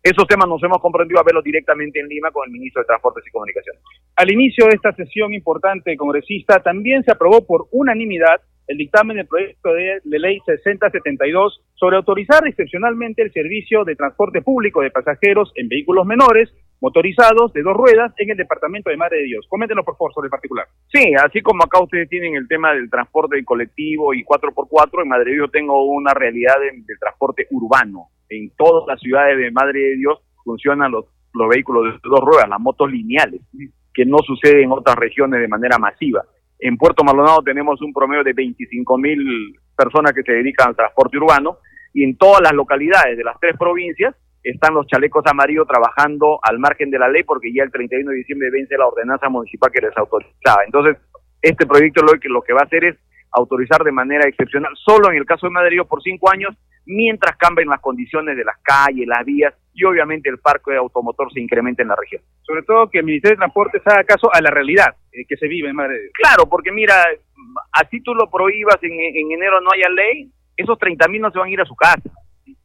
esos 0.02 0.26
temas 0.26 0.48
nos 0.48 0.62
hemos 0.62 0.78
comprendido 0.78 1.20
a 1.20 1.24
verlos 1.24 1.44
directamente 1.44 2.00
en 2.00 2.08
Lima 2.08 2.30
con 2.30 2.46
el 2.46 2.52
ministro 2.52 2.82
de 2.82 2.86
Transportes 2.86 3.24
y 3.26 3.30
Comunicaciones. 3.30 3.82
Al 4.16 4.30
inicio 4.30 4.66
de 4.66 4.74
esta 4.74 4.92
sesión 4.92 5.32
importante 5.32 5.96
congresista, 5.96 6.60
también 6.60 7.04
se 7.04 7.12
aprobó 7.12 7.46
por 7.46 7.66
unanimidad 7.70 8.40
el 8.66 8.78
dictamen 8.78 9.16
del 9.16 9.26
proyecto 9.26 9.72
de, 9.72 10.00
ley 10.04 10.38
6072 10.44 11.62
sobre 11.74 11.96
autorizar 11.96 12.46
excepcionalmente 12.46 13.22
el 13.22 13.32
servicio 13.32 13.84
de 13.84 13.96
transporte 13.96 14.42
público 14.42 14.82
de 14.82 14.90
pasajeros 14.90 15.52
en 15.56 15.68
vehículos 15.68 16.06
menores 16.06 16.52
motorizados 16.82 17.52
de 17.52 17.62
dos 17.62 17.74
ruedas 17.74 18.12
en 18.18 18.30
el 18.30 18.36
departamento 18.36 18.90
de 18.90 18.96
Madre 18.96 19.18
de 19.18 19.24
Dios. 19.24 19.46
Coméntenos, 19.48 19.84
por 19.84 19.96
favor, 19.96 20.12
sobre 20.12 20.26
el 20.26 20.30
particular. 20.32 20.66
Sí, 20.92 21.14
así 21.14 21.40
como 21.40 21.62
acá 21.62 21.80
ustedes 21.80 22.08
tienen 22.08 22.34
el 22.34 22.48
tema 22.48 22.74
del 22.74 22.90
transporte 22.90 23.42
colectivo 23.44 24.12
y 24.12 24.24
4x4, 24.24 25.02
en 25.02 25.08
Madre 25.08 25.30
de 25.30 25.36
Dios 25.36 25.50
tengo 25.52 25.84
una 25.84 26.12
realidad 26.12 26.54
del 26.60 26.98
transporte 26.98 27.46
urbano. 27.52 28.08
En 28.28 28.50
todas 28.56 28.84
las 28.88 29.00
ciudades 29.00 29.38
de 29.38 29.52
Madre 29.52 29.78
de 29.78 29.96
Dios 29.96 30.18
funcionan 30.42 30.90
los, 30.90 31.04
los 31.34 31.48
vehículos 31.48 31.84
de 31.84 32.00
dos 32.02 32.20
ruedas, 32.20 32.48
las 32.48 32.58
motos 32.58 32.90
lineales, 32.90 33.40
que 33.94 34.04
no 34.04 34.18
sucede 34.18 34.64
en 34.64 34.72
otras 34.72 34.96
regiones 34.96 35.40
de 35.40 35.46
manera 35.46 35.78
masiva. 35.78 36.24
En 36.58 36.76
Puerto 36.76 37.04
Maldonado 37.04 37.42
tenemos 37.44 37.80
un 37.80 37.92
promedio 37.92 38.24
de 38.24 38.32
25 38.32 38.98
mil 38.98 39.56
personas 39.76 40.12
que 40.12 40.22
se 40.24 40.32
dedican 40.32 40.70
al 40.70 40.76
transporte 40.76 41.16
urbano 41.16 41.58
y 41.94 42.02
en 42.02 42.16
todas 42.16 42.40
las 42.42 42.52
localidades 42.52 43.16
de 43.16 43.22
las 43.22 43.38
tres 43.38 43.56
provincias 43.56 44.16
están 44.42 44.74
los 44.74 44.86
chalecos 44.86 45.24
amarillos 45.26 45.66
trabajando 45.68 46.40
al 46.42 46.58
margen 46.58 46.90
de 46.90 46.98
la 46.98 47.08
ley 47.08 47.22
porque 47.22 47.52
ya 47.52 47.62
el 47.62 47.70
31 47.70 48.10
de 48.10 48.16
diciembre 48.16 48.50
vence 48.50 48.76
la 48.76 48.86
ordenanza 48.86 49.28
municipal 49.28 49.70
que 49.70 49.80
les 49.80 49.96
autorizaba. 49.96 50.64
Entonces, 50.64 50.96
este 51.40 51.66
proyecto 51.66 52.02
lo 52.02 52.18
que, 52.18 52.28
lo 52.28 52.42
que 52.42 52.52
va 52.52 52.60
a 52.60 52.64
hacer 52.64 52.84
es 52.84 52.96
autorizar 53.32 53.82
de 53.82 53.92
manera 53.92 54.28
excepcional, 54.28 54.72
solo 54.76 55.10
en 55.10 55.16
el 55.16 55.24
caso 55.24 55.46
de 55.46 55.52
Madrid 55.52 55.80
por 55.88 56.02
cinco 56.02 56.30
años, 56.30 56.54
mientras 56.84 57.36
cambien 57.36 57.68
las 57.68 57.80
condiciones 57.80 58.36
de 58.36 58.44
las 58.44 58.58
calles, 58.62 59.06
las 59.06 59.24
vías 59.24 59.54
y 59.72 59.84
obviamente 59.84 60.28
el 60.28 60.38
parque 60.38 60.72
de 60.72 60.78
automotor 60.78 61.32
se 61.32 61.40
incremente 61.40 61.82
en 61.82 61.88
la 61.88 61.96
región. 61.96 62.20
Sobre 62.42 62.62
todo 62.62 62.90
que 62.90 62.98
el 62.98 63.04
Ministerio 63.04 63.36
de 63.36 63.40
Transporte 63.40 63.80
haga 63.86 64.04
caso 64.04 64.28
a 64.34 64.40
la 64.40 64.50
realidad 64.50 64.94
eh, 65.12 65.24
que 65.26 65.36
se 65.36 65.48
vive 65.48 65.70
en 65.70 65.76
Madrid. 65.76 66.10
Claro, 66.12 66.46
porque 66.46 66.72
mira, 66.72 66.94
así 67.72 68.02
tú 68.02 68.14
lo 68.14 68.28
prohíbas 68.30 68.76
en, 68.82 68.92
en 68.92 69.32
enero 69.32 69.60
no 69.60 69.70
haya 69.72 69.88
ley, 69.88 70.30
esos 70.56 70.78
30 70.78 71.08
mil 71.08 71.22
no 71.22 71.30
se 71.30 71.38
van 71.38 71.48
a 71.48 71.52
ir 71.52 71.60
a 71.60 71.64
su 71.64 71.74
casa 71.74 72.02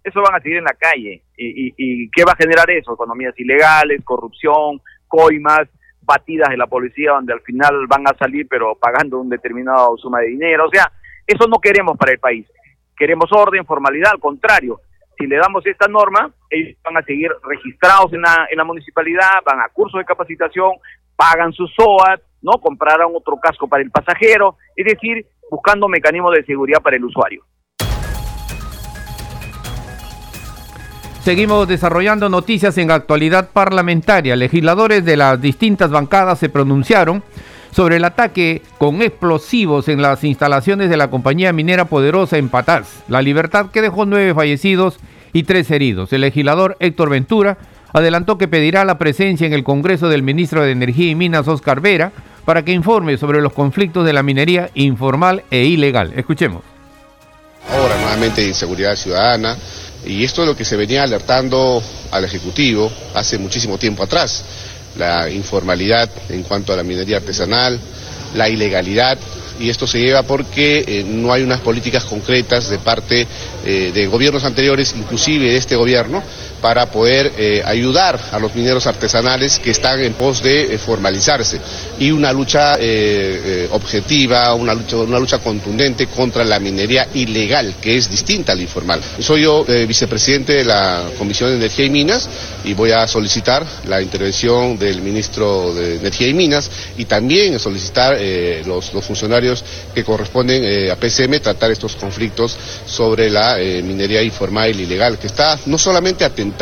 eso 0.03 0.21
van 0.21 0.35
a 0.35 0.39
seguir 0.39 0.57
en 0.57 0.63
la 0.63 0.73
calle. 0.73 1.23
¿Y, 1.37 1.73
y, 1.77 2.09
qué 2.11 2.23
va 2.23 2.33
a 2.33 2.41
generar 2.41 2.69
eso? 2.71 2.93
Economías 2.93 3.33
ilegales, 3.39 4.03
corrupción, 4.03 4.81
coimas, 5.07 5.67
batidas 6.01 6.49
de 6.49 6.57
la 6.57 6.67
policía 6.67 7.11
donde 7.11 7.33
al 7.33 7.41
final 7.41 7.85
van 7.87 8.07
a 8.07 8.17
salir 8.17 8.47
pero 8.49 8.75
pagando 8.75 9.19
un 9.19 9.29
determinado 9.29 9.97
suma 9.97 10.19
de 10.19 10.27
dinero. 10.27 10.65
O 10.67 10.69
sea, 10.69 10.91
eso 11.25 11.47
no 11.47 11.59
queremos 11.59 11.97
para 11.97 12.13
el 12.13 12.19
país. 12.19 12.47
Queremos 12.95 13.31
orden, 13.31 13.65
formalidad, 13.65 14.11
al 14.13 14.19
contrario. 14.19 14.79
Si 15.17 15.27
le 15.27 15.37
damos 15.37 15.65
esta 15.65 15.87
norma, 15.87 16.31
ellos 16.49 16.77
van 16.83 16.97
a 16.97 17.01
seguir 17.01 17.31
registrados 17.43 18.13
en 18.13 18.21
la, 18.21 18.47
en 18.49 18.57
la 18.57 18.63
municipalidad, 18.63 19.41
van 19.45 19.59
a 19.59 19.69
cursos 19.69 19.99
de 19.99 20.05
capacitación, 20.05 20.71
pagan 21.15 21.51
su 21.51 21.67
SOAT, 21.67 22.21
¿no? 22.41 22.53
Comprarán 22.61 23.09
otro 23.13 23.37
casco 23.37 23.67
para 23.67 23.83
el 23.83 23.91
pasajero, 23.91 24.57
es 24.75 24.85
decir, 24.85 25.25
buscando 25.49 25.87
mecanismos 25.87 26.35
de 26.35 26.45
seguridad 26.45 26.81
para 26.81 26.95
el 26.95 27.05
usuario. 27.05 27.43
Seguimos 31.27 31.67
desarrollando 31.67 32.29
noticias 32.29 32.77
en 32.77 32.89
actualidad 32.89 33.49
parlamentaria. 33.51 34.37
Legisladores 34.37 35.03
de 35.03 35.17
las 35.17 35.41
distintas 35.41 35.89
bancadas 35.91 36.39
se 36.39 36.47
pronunciaron 36.47 37.21
sobre 37.69 37.97
el 37.97 38.05
ataque 38.05 38.61
con 38.77 39.01
explosivos 39.01 39.89
en 39.89 40.01
las 40.01 40.23
instalaciones 40.23 40.89
de 40.89 40.95
la 40.95 41.09
compañía 41.09 41.51
minera 41.51 41.83
Poderosa 41.83 42.37
en. 42.37 43.03
La 43.09 43.21
libertad 43.21 43.71
que 43.71 43.81
dejó 43.81 44.05
nueve 44.05 44.33
fallecidos 44.33 44.99
y 45.33 45.43
tres 45.43 45.69
heridos. 45.69 46.13
El 46.13 46.21
legislador 46.21 46.77
Héctor 46.79 47.09
Ventura 47.09 47.57
adelantó 47.91 48.37
que 48.37 48.47
pedirá 48.47 48.85
la 48.85 48.97
presencia 48.97 49.45
en 49.45 49.51
el 49.51 49.65
Congreso 49.65 50.07
del 50.07 50.23
ministro 50.23 50.63
de 50.63 50.71
Energía 50.71 51.11
y 51.11 51.15
Minas, 51.15 51.49
Oscar 51.49 51.81
Vera, 51.81 52.13
para 52.45 52.63
que 52.63 52.71
informe 52.71 53.17
sobre 53.17 53.41
los 53.41 53.51
conflictos 53.51 54.05
de 54.05 54.13
la 54.13 54.23
minería 54.23 54.69
informal 54.75 55.43
e 55.51 55.65
ilegal. 55.65 56.13
Escuchemos. 56.15 56.61
Ahora, 57.69 57.97
nuevamente, 57.97 58.47
inseguridad 58.47 58.95
ciudadana, 58.95 59.57
y 60.07 60.23
esto 60.23 60.41
es 60.41 60.47
lo 60.47 60.55
que 60.55 60.65
se 60.65 60.75
venía 60.75 61.03
alertando 61.03 61.81
al 62.11 62.23
Ejecutivo 62.23 62.91
hace 63.13 63.37
muchísimo 63.37 63.77
tiempo 63.77 64.03
atrás. 64.03 64.43
La 64.97 65.29
informalidad 65.29 66.09
en 66.29 66.43
cuanto 66.43 66.73
a 66.73 66.75
la 66.77 66.83
minería 66.83 67.17
artesanal, 67.17 67.79
la 68.35 68.49
ilegalidad 68.49 69.17
y 69.59 69.69
esto 69.69 69.87
se 69.87 69.99
lleva 69.99 70.23
porque 70.23 70.83
eh, 70.87 71.03
no 71.07 71.33
hay 71.33 71.41
unas 71.43 71.61
políticas 71.61 72.03
concretas 72.05 72.69
de 72.69 72.77
parte 72.79 73.27
eh, 73.65 73.91
de 73.93 74.07
gobiernos 74.07 74.43
anteriores, 74.43 74.93
inclusive 74.97 75.45
de 75.51 75.57
este 75.57 75.75
gobierno, 75.75 76.23
para 76.67 76.91
poder 76.91 77.31
eh, 77.37 77.61
ayudar 77.63 78.19
a 78.33 78.39
los 78.39 78.53
mineros 78.53 78.85
artesanales 78.87 79.57
que 79.57 79.71
están 79.71 80.01
en 80.01 80.11
pos 80.15 80.43
de 80.43 80.77
formalizarse 80.77 81.61
y 81.97 82.11
una 82.11 82.33
lucha 82.33 82.73
objetiva, 83.71 84.53
una 84.53 84.73
lucha, 84.73 84.97
una 84.97 85.17
lucha 85.17 85.37
contundente 85.39 86.07
contra 86.07 86.43
la 86.43 86.59
minería 86.59 87.07
ilegal, 87.13 87.75
que 87.81 87.95
es 87.95 88.11
distinta 88.11 88.51
al 88.51 88.59
informal. 88.59 89.01
Soy 89.21 89.43
yo 89.43 89.63
vicepresidente 89.87 90.53
de 90.55 90.65
la 90.65 91.05
Comisión 91.17 91.51
de 91.51 91.55
Energía 91.55 91.85
y 91.85 91.89
Minas 91.89 92.27
y 92.65 92.73
voy 92.73 92.91
a 92.91 93.07
solicitar 93.07 93.65
la 93.87 94.01
intervención 94.01 94.77
del 94.77 95.01
ministro 95.01 95.73
de 95.73 95.95
Energía 95.95 96.27
y 96.27 96.33
Minas 96.33 96.69
y 96.97 97.05
también 97.05 97.57
solicitar 97.59 98.17
los 98.65 98.91
funcionarios 99.05 99.63
que 99.95 100.03
corresponden 100.03 100.63
eh, 100.65 100.91
a 100.91 100.95
PCM 100.95 101.39
tratar 101.39 101.71
estos 101.71 101.95
conflictos 101.95 102.57
sobre 102.85 103.29
la 103.29 103.59
eh, 103.59 103.81
minería 103.81 104.21
informal 104.21 104.77
y 104.77 104.83
ilegal, 104.83 105.17
que 105.17 105.27
está 105.27 105.57
no 105.67 105.77
solamente 105.77 106.25
atentando 106.25 106.56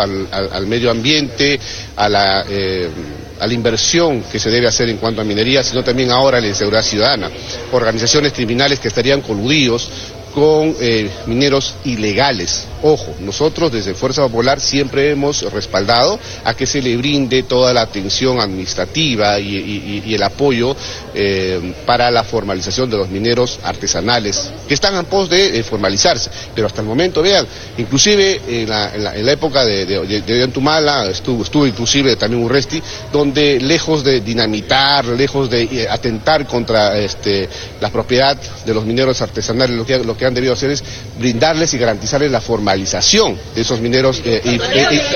al, 0.00 0.66
medio 0.66 0.90
ambiente, 0.90 1.58
a 1.96 2.08
la, 2.08 2.44
eh, 2.48 2.88
a 3.40 3.46
la 3.46 3.54
inversión 3.54 4.22
que 4.30 4.38
se 4.38 4.50
debe 4.50 4.66
hacer 4.66 4.88
en 4.88 4.98
cuanto 4.98 5.20
a 5.20 5.24
minería, 5.24 5.62
sino 5.62 5.82
también 5.82 6.10
ahora 6.10 6.38
a 6.38 6.40
la 6.40 6.48
inseguridad 6.48 6.82
ciudadana. 6.82 7.30
Organizaciones 7.72 8.32
criminales 8.32 8.78
que 8.80 8.88
estarían 8.88 9.20
coludidos 9.22 9.90
con 10.34 10.74
mineros 11.26 11.74
ilegales 11.84 12.66
Ojo, 12.82 13.14
nosotros 13.20 13.70
desde 13.70 13.92
Fuerza 13.92 14.22
Popular 14.22 14.58
siempre 14.58 15.10
hemos 15.10 15.42
respaldado 15.52 16.18
a 16.44 16.54
que 16.54 16.64
se 16.64 16.80
le 16.80 16.96
brinde 16.96 17.42
toda 17.42 17.74
la 17.74 17.82
atención 17.82 18.40
administrativa 18.40 19.38
y, 19.38 20.14
el 20.14 20.22
apoyo 20.22 20.74
eh, 21.14 21.74
para 21.84 22.10
la 22.10 22.24
formalización 22.24 22.88
de 22.90 22.96
los 22.96 23.10
mineros 23.10 23.60
artesanales 23.62 24.50
que 24.66 24.74
están 24.74 24.96
en 24.96 25.04
pos 25.04 25.28
de 25.28 25.62
formalizarse. 25.62 26.30
Pero 26.54 26.66
hasta 26.66 26.80
el 26.80 26.86
momento, 26.86 27.20
vean, 27.22 27.46
inclusive 27.76 28.40
en 28.48 28.68
la, 28.68 29.30
época 29.30 29.64
de, 29.64 29.84
de, 29.84 30.22
de 30.22 30.42
Antumala 30.42 31.06
estuvo, 31.10 31.42
estuvo 31.42 31.66
inclusive 31.66 32.16
también 32.16 32.42
Urresti, 32.42 32.82
donde 33.12 33.60
lejos 33.60 34.02
de 34.02 34.20
dinamitar, 34.22 35.04
lejos 35.04 35.50
de 35.50 35.62
eh, 35.62 35.86
atentar 35.88 36.46
contra 36.46 36.98
este, 36.98 37.48
la 37.80 37.90
propiedad 37.90 38.36
de 38.64 38.74
los 38.74 38.86
mineros 38.86 39.20
artesanales, 39.20 39.76
lo 39.76 40.16
que, 40.16 40.19
que 40.20 40.26
han 40.26 40.34
debido 40.34 40.52
hacer 40.52 40.70
es 40.70 40.84
brindarles 41.18 41.72
y 41.74 41.78
garantizarles 41.78 42.30
la 42.30 42.42
formalidad 42.42 43.02
de 43.54 43.60
esos 43.60 43.80
mineros 43.80 44.20
eh, 44.24 44.40
y, 44.44 44.58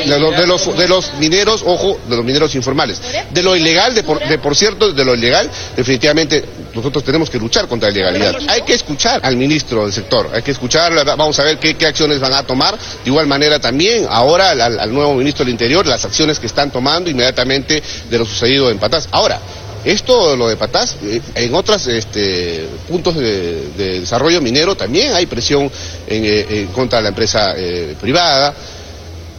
de, 0.08 0.18
los, 0.46 0.76
de, 0.76 0.88
los, 0.88 1.14
mineros, 1.14 1.62
ojo, 1.64 1.98
de 2.08 2.16
los 2.16 2.24
mineros 2.24 2.54
informales. 2.54 3.00
De 3.30 3.42
lo 3.42 3.54
ilegal, 3.54 3.94
de 3.94 4.02
por, 4.02 4.56
cierto, 4.56 4.92
de 4.92 5.04
lo 5.04 5.14
ilegal, 5.14 5.50
definitivamente 5.76 6.42
nosotros 6.74 7.04
tenemos 7.04 7.28
que 7.28 7.38
luchar 7.38 7.68
contra 7.68 7.90
la 7.90 7.98
ilegalidad. 7.98 8.36
Hay 8.48 8.62
que 8.62 8.72
escuchar 8.72 9.20
al 9.22 9.36
ministro 9.36 9.84
del 9.84 9.92
sector, 9.92 10.30
hay 10.32 10.42
que 10.42 10.52
escuchar, 10.52 10.92
vamos 11.16 11.38
a 11.38 11.44
ver 11.44 11.58
qué, 11.58 11.76
acciones 11.86 12.18
van 12.18 12.32
a 12.32 12.42
tomar. 12.42 12.74
De 12.76 13.10
igual 13.10 13.26
manera 13.26 13.58
también 13.60 14.06
ahora 14.08 14.50
al, 14.50 14.92
nuevo 14.92 15.14
ministro 15.14 15.44
del 15.44 15.52
Interior, 15.52 15.86
las 15.86 16.04
acciones 16.04 16.38
que 16.38 16.46
están 16.46 16.70
tomando 16.70 17.10
inmediatamente 17.10 17.82
de 18.08 18.18
lo 18.18 18.24
sucedido 18.24 18.70
en 18.70 18.78
Patas. 18.78 19.08
Ahora, 19.12 19.38
esto, 19.84 20.36
lo 20.36 20.48
de 20.48 20.56
Patás, 20.56 20.96
eh, 21.02 21.20
en 21.34 21.54
otros 21.54 21.86
este, 21.86 22.66
puntos 22.88 23.16
de, 23.16 23.68
desarrollo 24.00 24.40
minero 24.40 24.74
también 24.74 25.12
hay 25.12 25.26
presión 25.26 25.70
en, 26.06 26.24
eh, 26.24 26.68
contra 26.74 26.98
de 26.98 27.02
la 27.04 27.08
empresa 27.10 27.54
eh, 27.56 27.94
privada 28.00 28.54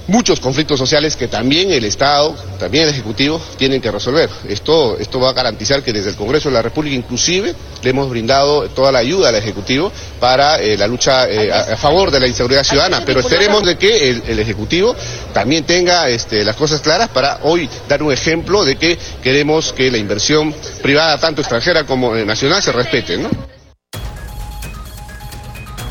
muchos 0.08 0.40
conflictos 0.40 0.80
sociales 0.80 1.16
que 1.16 1.28
también 1.28 1.72
el 1.72 1.86
Estado, 1.86 2.36
también 2.60 2.86
el 2.86 2.90
Ejecutivo 2.90 3.42
tienen 3.58 3.82
que 3.82 3.92
resolver. 3.92 4.30
Esto, 4.48 4.98
esto 5.00 5.20
va 5.20 5.30
a 5.30 5.34
garantizar 5.34 5.82
que 5.84 5.94
desde 5.94 6.12
el 6.12 6.16
Congreso 6.16 6.50
de 6.50 6.56
la 6.56 6.62
República 6.62 6.96
inclusive 6.96 7.56
le 7.82 7.90
hemos 7.90 8.10
brindado 8.10 8.70
toda 8.70 8.92
la 8.92 9.00
ayuda 9.00 9.30
al 9.30 9.36
Ejecutivo 9.36 9.92
para 10.20 10.58
eh, 10.58 10.78
la 10.78 10.88
lucha 10.88 11.30
eh, 11.30 11.52
a, 11.52 11.78
favor 11.78 12.12
de 12.12 12.20
la 12.20 12.28
inseguridad 12.28 12.64
ciudadana, 12.64 13.04
pero 13.06 13.20
esperemos 13.20 13.64
de 13.64 13.78
que 13.78 14.10
el, 14.10 14.40
Ejecutivo 14.40 14.96
también 15.34 15.64
tenga 15.64 16.08
este, 16.10 16.44
las 16.44 16.56
cosas 16.56 16.82
claras 16.82 17.10
para 17.10 17.40
hoy 17.44 17.70
dar 17.88 18.04
un 18.04 18.12
ejemplo 18.12 18.64
de 18.64 18.76
que 18.76 18.98
queremos 19.24 19.74
que 19.74 19.90
la 19.90 19.98
inversión 19.98 20.54
privada, 20.82 21.18
tanto 21.18 21.42
extranjera 21.42 21.86
como 21.86 22.16
eh, 22.16 22.26
nacional, 22.26 22.62
se 22.62 22.72
respete. 22.72 23.18
¿no? 23.18 23.55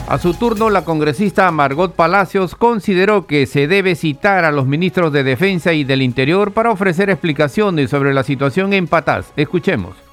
A 0.07 0.19
su 0.19 0.35
turno, 0.35 0.69
la 0.69 0.85
congresista 0.85 1.51
Margot 1.51 1.95
Palacios 1.95 2.55
consideró 2.55 3.27
que 3.27 3.47
se 3.47 3.67
debe 3.67 3.95
citar 3.95 4.45
a 4.45 4.53
los 4.53 4.67
ministros 4.67 5.13
de 5.13 5.25
Defensa 5.25 5.73
y 5.73 5.83
del 5.83 6.03
Interior 6.03 6.53
para 6.53 6.71
ofrecer 6.71 7.09
explicaciones 7.09 7.89
sobre 7.89 8.13
la 8.13 8.23
situación 8.23 8.75
en 8.75 8.87
Patás. 8.87 9.33
Escuchemos. 9.35 10.04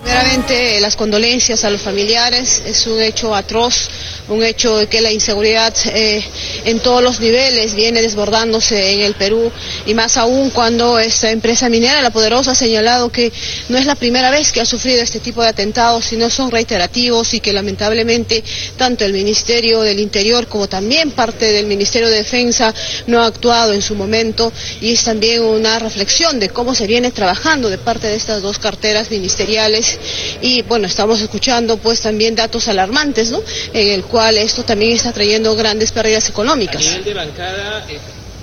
Primeramente, 0.00 0.78
las 0.80 0.94
condolencias 0.94 1.64
a 1.64 1.70
los 1.70 1.82
familiares. 1.82 2.62
Es 2.64 2.86
un 2.86 3.02
hecho 3.02 3.34
atroz, 3.34 3.88
un 4.28 4.44
hecho 4.44 4.76
de 4.76 4.86
que 4.86 5.00
la 5.00 5.10
inseguridad 5.10 5.74
eh, 5.86 6.22
en 6.64 6.78
todos 6.78 7.02
los 7.02 7.18
niveles 7.18 7.74
viene 7.74 8.00
desbordándose 8.00 8.92
en 8.92 9.00
el 9.00 9.14
Perú 9.14 9.50
y 9.86 9.94
más 9.94 10.16
aún 10.16 10.50
cuando 10.50 11.00
esta 11.00 11.32
empresa 11.32 11.68
minera, 11.68 12.00
La 12.00 12.10
Poderosa, 12.10 12.52
ha 12.52 12.54
señalado 12.54 13.10
que 13.10 13.32
no 13.70 13.76
es 13.76 13.86
la 13.86 13.96
primera 13.96 14.30
vez 14.30 14.52
que 14.52 14.60
ha 14.60 14.64
sufrido 14.64 15.02
este 15.02 15.18
tipo 15.18 15.42
de 15.42 15.48
atentados, 15.48 16.04
sino 16.04 16.30
son 16.30 16.52
reiterativos 16.52 17.34
y 17.34 17.40
que 17.40 17.52
lamentablemente 17.52 18.44
tanto 18.76 19.04
el 19.04 19.12
Ministerio 19.12 19.80
del 19.80 19.98
Interior 19.98 20.46
como 20.46 20.68
también 20.68 21.10
parte 21.10 21.50
del 21.50 21.66
Ministerio 21.66 22.08
de 22.08 22.18
Defensa 22.18 22.72
no 23.08 23.20
ha 23.20 23.26
actuado 23.26 23.72
en 23.72 23.82
su 23.82 23.96
momento 23.96 24.52
y 24.80 24.92
es 24.92 25.02
también 25.02 25.42
una 25.42 25.80
reflexión 25.80 26.38
de 26.38 26.50
cómo 26.50 26.74
se 26.76 26.86
viene 26.86 27.10
trabajando 27.10 27.68
de 27.68 27.78
parte 27.78 28.06
de 28.06 28.14
estas 28.14 28.42
dos 28.42 28.60
carteras 28.60 29.10
ministeriales 29.10 29.87
y 30.40 30.62
bueno, 30.62 30.86
estamos 30.86 31.20
escuchando 31.20 31.76
pues 31.76 32.00
también 32.00 32.34
datos 32.34 32.68
alarmantes, 32.68 33.30
¿no? 33.30 33.42
En 33.72 33.88
el 33.88 34.04
cual 34.04 34.38
esto 34.38 34.64
también 34.64 34.92
está 34.92 35.12
trayendo 35.12 35.54
grandes 35.56 35.92
pérdidas 35.92 36.28
económicas. 36.28 36.82
Eh, 36.84 37.02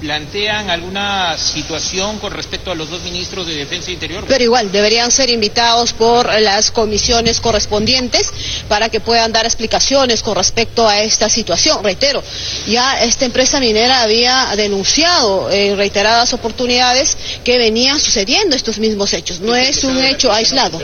plantean 0.05 0.69
alguna 0.69 1.35
situación 1.35 2.19
con 2.19 2.31
respecto 2.31 2.69
a 2.69 2.75
los 2.75 2.91
dos 2.91 3.01
ministros 3.01 3.47
de 3.47 3.55
Defensa 3.55 3.89
e 3.89 3.93
Interior? 3.93 4.24
Pero 4.27 4.43
igual, 4.43 4.71
deberían 4.71 5.09
ser 5.09 5.31
invitados 5.31 5.93
por 5.93 6.31
las 6.41 6.69
comisiones 6.69 7.39
correspondientes 7.39 8.29
para 8.69 8.89
que 8.89 9.00
puedan 9.00 9.31
dar 9.31 9.45
explicaciones 9.45 10.21
con 10.21 10.35
respecto 10.35 10.88
a 10.88 11.01
esta 11.01 11.27
situación. 11.27 11.83
Reitero, 11.83 12.24
ya 12.67 13.00
esta 13.01 13.25
empresa 13.25 13.59
minera 13.59 14.03
había 14.03 14.53
denunciado 14.55 15.50
en 15.50 15.75
reiteradas 15.75 16.33
oportunidades 16.33 17.17
que 17.43 17.57
venían 17.57 18.00
sucediendo 18.00 18.55
estos 18.55 18.77
mismos 18.77 19.12
hechos. 19.13 19.39
No 19.39 19.55
es 19.55 19.83
un 19.83 19.97
hecho 19.97 20.31
aislado. 20.31 20.79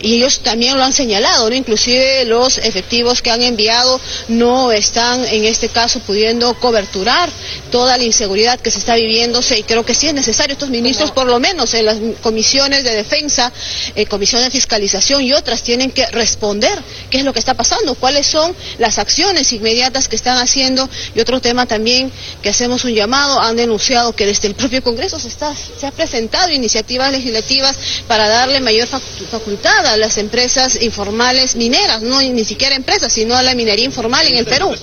Y 0.00 0.14
ellos 0.14 0.40
también 0.40 0.76
lo 0.78 0.84
han 0.84 0.94
señalado, 0.94 1.50
¿no? 1.50 1.54
Inclusive 1.54 2.24
los 2.24 2.56
efectivos 2.56 3.20
que 3.20 3.30
han 3.30 3.42
enviado 3.42 4.00
no 4.28 4.72
están 4.72 5.22
en 5.26 5.44
este 5.44 5.68
caso 5.68 6.00
pudiendo 6.00 6.54
coberturar 6.54 7.30
toda 7.70 7.98
la 7.98 8.04
inseguridad 8.04 8.53
que 8.60 8.70
se 8.70 8.78
está 8.78 8.94
viviéndose 8.94 9.58
y 9.58 9.62
creo 9.62 9.84
que 9.84 9.94
sí 9.94 10.08
es 10.08 10.14
necesario 10.14 10.54
estos 10.54 10.70
ministros, 10.70 11.10
por 11.10 11.26
lo 11.26 11.38
menos 11.40 11.74
en 11.74 11.86
las 11.86 11.98
comisiones 12.22 12.84
de 12.84 12.94
defensa, 12.94 13.52
eh, 13.94 14.06
comisiones 14.06 14.46
de 14.46 14.50
fiscalización 14.50 15.22
y 15.22 15.32
otras, 15.32 15.62
tienen 15.62 15.90
que 15.90 16.06
responder 16.06 16.78
qué 17.10 17.18
es 17.18 17.24
lo 17.24 17.32
que 17.32 17.38
está 17.38 17.54
pasando, 17.54 17.94
cuáles 17.94 18.26
son 18.26 18.54
las 18.78 18.98
acciones 18.98 19.52
inmediatas 19.52 20.08
que 20.08 20.16
están 20.16 20.38
haciendo 20.38 20.88
y 21.14 21.20
otro 21.20 21.40
tema 21.40 21.66
también 21.66 22.10
que 22.42 22.48
hacemos 22.48 22.84
un 22.84 22.94
llamado, 22.94 23.40
han 23.40 23.56
denunciado 23.56 24.14
que 24.14 24.26
desde 24.26 24.48
el 24.48 24.54
propio 24.54 24.82
Congreso 24.82 25.18
se, 25.18 25.28
está, 25.28 25.54
se 25.54 25.86
ha 25.86 25.90
presentado 25.92 26.50
iniciativas 26.50 27.12
legislativas 27.12 27.76
para 28.08 28.28
darle 28.28 28.60
mayor 28.60 28.88
facultad 28.88 29.86
a 29.86 29.96
las 29.96 30.18
empresas 30.18 30.80
informales 30.82 31.56
mineras, 31.56 32.02
no 32.02 32.20
ni 32.20 32.44
siquiera 32.44 32.74
empresas, 32.74 33.12
sino 33.12 33.34
a 33.36 33.42
la 33.42 33.54
minería 33.54 33.84
informal 33.84 34.26
en 34.26 34.36
el 34.36 34.46
Perú. 34.46 34.74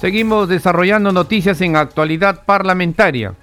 Seguimos 0.00 0.48
desarrollando 0.48 1.12
noticias 1.12 1.60
en 1.60 1.76
actualidad 1.76 2.44
parlamentaria. 2.44 3.34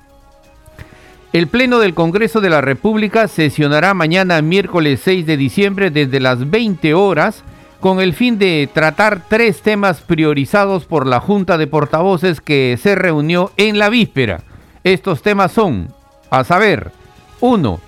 El 1.33 1.47
Pleno 1.47 1.79
del 1.79 1.93
Congreso 1.93 2.41
de 2.41 2.49
la 2.49 2.59
República 2.59 3.27
sesionará 3.29 3.93
mañana 3.93 4.41
miércoles 4.41 4.99
6 5.03 5.25
de 5.25 5.37
diciembre 5.37 5.89
desde 5.89 6.19
las 6.19 6.49
20 6.49 6.93
horas 6.93 7.43
con 7.79 8.01
el 8.01 8.13
fin 8.13 8.37
de 8.37 8.69
tratar 8.71 9.23
tres 9.27 9.61
temas 9.61 10.01
priorizados 10.01 10.85
por 10.85 11.07
la 11.07 11.19
Junta 11.21 11.57
de 11.57 11.67
Portavoces 11.67 12.41
que 12.41 12.77
se 12.81 12.95
reunió 12.95 13.51
en 13.55 13.79
la 13.79 13.89
víspera. 13.89 14.43
Estos 14.83 15.21
temas 15.21 15.53
son, 15.53 15.87
a 16.29 16.43
saber, 16.43 16.91
1. 17.39 17.79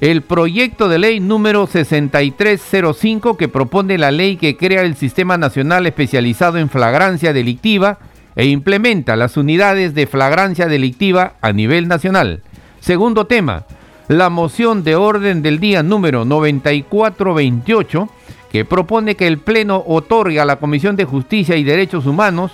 El 0.00 0.22
proyecto 0.22 0.88
de 0.88 0.98
ley 0.98 1.20
número 1.20 1.66
6305 1.66 3.36
que 3.36 3.48
propone 3.48 3.96
la 3.96 4.10
ley 4.10 4.36
que 4.36 4.56
crea 4.56 4.82
el 4.82 4.96
Sistema 4.96 5.38
Nacional 5.38 5.86
Especializado 5.86 6.58
en 6.58 6.68
Flagrancia 6.68 7.32
Delictiva 7.32 7.98
e 8.38 8.46
implementa 8.46 9.16
las 9.16 9.36
unidades 9.36 9.94
de 9.96 10.06
flagrancia 10.06 10.68
delictiva 10.68 11.34
a 11.40 11.52
nivel 11.52 11.88
nacional. 11.88 12.40
Segundo 12.78 13.26
tema, 13.26 13.64
la 14.06 14.30
moción 14.30 14.84
de 14.84 14.94
orden 14.94 15.42
del 15.42 15.58
día 15.58 15.82
número 15.82 16.24
9428 16.24 18.08
que 18.52 18.64
propone 18.64 19.16
que 19.16 19.26
el 19.26 19.38
Pleno 19.38 19.82
otorgue 19.84 20.38
a 20.38 20.44
la 20.44 20.56
Comisión 20.56 20.94
de 20.94 21.04
Justicia 21.04 21.56
y 21.56 21.64
Derechos 21.64 22.06
Humanos 22.06 22.52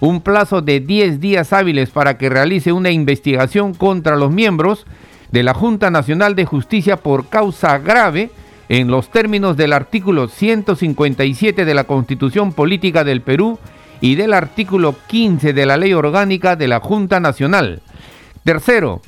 un 0.00 0.22
plazo 0.22 0.62
de 0.62 0.80
10 0.80 1.20
días 1.20 1.52
hábiles 1.52 1.90
para 1.90 2.16
que 2.16 2.30
realice 2.30 2.72
una 2.72 2.90
investigación 2.90 3.74
contra 3.74 4.16
los 4.16 4.32
miembros 4.32 4.86
de 5.32 5.42
la 5.42 5.52
Junta 5.52 5.90
Nacional 5.90 6.34
de 6.34 6.46
Justicia 6.46 6.96
por 6.96 7.28
causa 7.28 7.76
grave 7.76 8.30
en 8.70 8.88
los 8.88 9.10
términos 9.10 9.58
del 9.58 9.74
artículo 9.74 10.28
157 10.28 11.66
de 11.66 11.74
la 11.74 11.84
Constitución 11.84 12.54
Política 12.54 13.04
del 13.04 13.20
Perú 13.20 13.58
y 14.00 14.14
del 14.14 14.34
artículo 14.34 14.94
15 15.06 15.52
de 15.52 15.66
la 15.66 15.76
Ley 15.76 15.92
Orgánica 15.92 16.56
de 16.56 16.68
la 16.68 16.80
Junta 16.80 17.20
Nacional. 17.20 17.82
Tercero, 18.44 19.02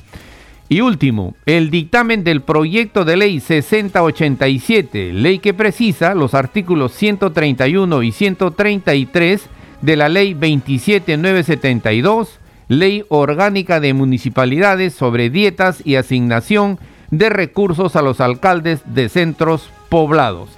y 0.71 0.81
último, 0.81 1.33
el 1.47 1.71
dictamen 1.71 2.23
del 2.23 2.41
proyecto 2.41 3.03
de 3.03 3.17
ley 3.17 3.39
6087, 3.39 5.13
ley 5.13 5.39
que 5.39 5.55
precisa 5.55 6.13
los 6.13 6.35
artículos 6.35 6.93
131 6.93 8.03
y 8.03 8.11
133 8.11 9.49
de 9.81 9.95
la 9.95 10.09
ley 10.09 10.35
27972, 10.35 12.39
ley 12.67 13.03
orgánica 13.09 13.79
de 13.79 13.95
municipalidades 13.95 14.93
sobre 14.93 15.31
dietas 15.31 15.81
y 15.83 15.95
asignación 15.95 16.77
de 17.09 17.29
recursos 17.29 17.95
a 17.95 18.03
los 18.03 18.21
alcaldes 18.21 18.81
de 18.85 19.09
centros 19.09 19.71
poblados. 19.89 20.49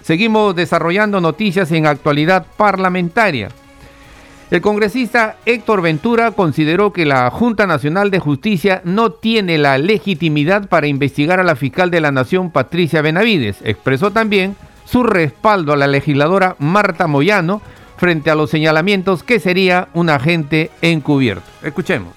Seguimos 0.00 0.56
desarrollando 0.56 1.20
noticias 1.20 1.70
en 1.72 1.86
actualidad 1.86 2.46
parlamentaria. 2.56 3.50
El 4.50 4.62
congresista 4.62 5.36
Héctor 5.44 5.82
Ventura 5.82 6.30
consideró 6.30 6.90
que 6.92 7.04
la 7.04 7.30
Junta 7.30 7.66
Nacional 7.66 8.10
de 8.10 8.18
Justicia 8.18 8.80
no 8.82 9.12
tiene 9.12 9.58
la 9.58 9.76
legitimidad 9.76 10.68
para 10.70 10.86
investigar 10.86 11.38
a 11.38 11.44
la 11.44 11.54
fiscal 11.54 11.90
de 11.90 12.00
la 12.00 12.12
Nación, 12.12 12.50
Patricia 12.50 13.02
Benavides. 13.02 13.58
Expresó 13.62 14.10
también 14.10 14.56
su 14.86 15.02
respaldo 15.02 15.74
a 15.74 15.76
la 15.76 15.86
legisladora 15.86 16.56
Marta 16.58 17.06
Moyano 17.06 17.60
frente 17.98 18.30
a 18.30 18.34
los 18.34 18.48
señalamientos 18.48 19.22
que 19.22 19.38
sería 19.38 19.88
un 19.92 20.08
agente 20.08 20.70
encubierto. 20.80 21.44
Escuchemos. 21.62 22.14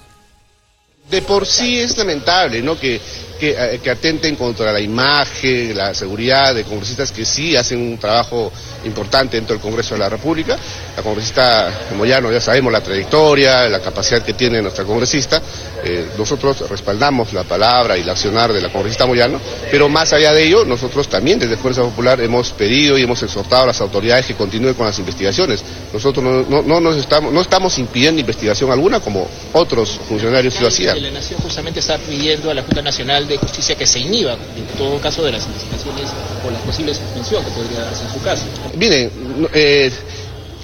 De 1.09 1.21
por 1.21 1.45
sí 1.45 1.79
es 1.79 1.97
lamentable, 1.97 2.61
¿no? 2.61 2.79
Que 2.79 3.01
eh, 3.41 3.79
que, 3.81 3.89
atenten 3.89 4.35
contra 4.35 4.71
la 4.71 4.79
imagen, 4.79 5.75
la 5.75 5.93
seguridad 5.93 6.53
de 6.53 6.63
congresistas 6.63 7.11
que 7.11 7.25
sí 7.25 7.55
hacen 7.55 7.79
un 7.81 7.97
trabajo 7.97 8.51
importante 8.85 9.37
dentro 9.37 9.55
del 9.55 9.61
Congreso 9.61 9.95
de 9.95 9.99
la 9.99 10.09
República. 10.09 10.57
La 10.95 11.03
congresista 11.03 11.87
Moyano, 11.95 12.31
ya 12.31 12.41
sabemos 12.41 12.71
la 12.71 12.81
trayectoria, 12.81 13.67
la 13.67 13.79
capacidad 13.79 14.23
que 14.23 14.33
tiene 14.33 14.61
nuestra 14.61 14.83
congresista. 14.83 15.41
Eh, 15.83 16.09
nosotros 16.17 16.69
respaldamos 16.69 17.33
la 17.33 17.43
palabra 17.43 17.97
y 17.97 18.01
el 18.01 18.09
accionar 18.09 18.53
de 18.53 18.61
la 18.61 18.69
congresista 18.71 19.05
Moyano, 19.05 19.39
pero 19.71 19.89
más 19.89 20.13
allá 20.13 20.33
de 20.33 20.43
ello, 20.43 20.63
nosotros 20.63 21.07
también 21.07 21.39
desde 21.39 21.57
Fuerza 21.57 21.81
Popular 21.81 22.21
hemos 22.21 22.51
pedido 22.51 22.97
y 22.97 23.03
hemos 23.03 23.21
exhortado 23.23 23.63
a 23.63 23.67
las 23.67 23.81
autoridades 23.81 24.25
que 24.27 24.35
continúen 24.35 24.73
con 24.75 24.85
las 24.85 24.99
investigaciones. 24.99 25.63
Nosotros 25.91 26.23
no, 26.47 26.61
no, 26.61 26.79
nos 26.79 26.95
estamos, 26.97 27.33
no 27.33 27.41
estamos 27.41 27.77
impidiendo 27.79 28.21
investigación 28.21 28.71
alguna 28.71 28.99
como 28.99 29.27
otros 29.53 29.99
funcionarios 30.07 30.59
lo 30.61 30.67
hacían. 30.67 31.01
La 31.01 31.11
Nación 31.11 31.39
justamente 31.41 31.79
está 31.79 31.97
pidiendo 31.97 32.51
a 32.51 32.53
la 32.53 32.61
Junta 32.63 32.81
Nacional 32.81 33.27
de 33.31 33.37
Justicia 33.37 33.75
que 33.75 33.85
se 33.87 33.99
inhiba, 33.99 34.33
en 34.33 34.65
todo 34.77 34.99
caso, 34.99 35.23
de 35.23 35.31
las 35.31 35.45
investigaciones 35.45 36.09
o 36.45 36.51
la 36.51 36.59
posible 36.59 36.93
suspensión 36.93 37.43
que 37.43 37.51
podría 37.51 37.81
darse 37.81 38.03
en 38.03 38.13
su 38.13 38.21
caso. 38.21 38.43
Miren, 38.77 39.11
eh, 39.53 39.91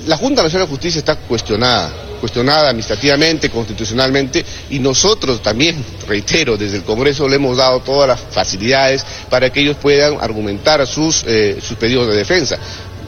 la 0.06 0.18
Junta 0.18 0.44
Nacional 0.44 0.68
de 0.68 0.72
Justicia 0.72 1.00
está 1.00 1.16
cuestionada, 1.16 1.92
cuestionada 2.20 2.70
administrativamente, 2.70 3.50
constitucionalmente, 3.50 4.46
y 4.70 4.80
nosotros 4.80 5.42
también, 5.42 5.84
reitero, 6.08 6.58
desde 6.58 6.78
el 6.78 6.84
Congreso 6.84 7.28
le 7.28 7.36
hemos 7.36 7.58
dado 7.58 7.80
todas 7.82 8.08
las 8.08 8.20
facilidades 8.32 9.06
para 9.30 9.50
que 9.50 9.62
ellos 9.62 9.78
puedan 9.82 10.18
argumentar 10.22 10.86
sus, 10.88 11.24
eh, 11.28 11.58
sus 11.62 11.78
pedidos 11.78 12.08
de 12.08 12.16
defensa 12.16 12.58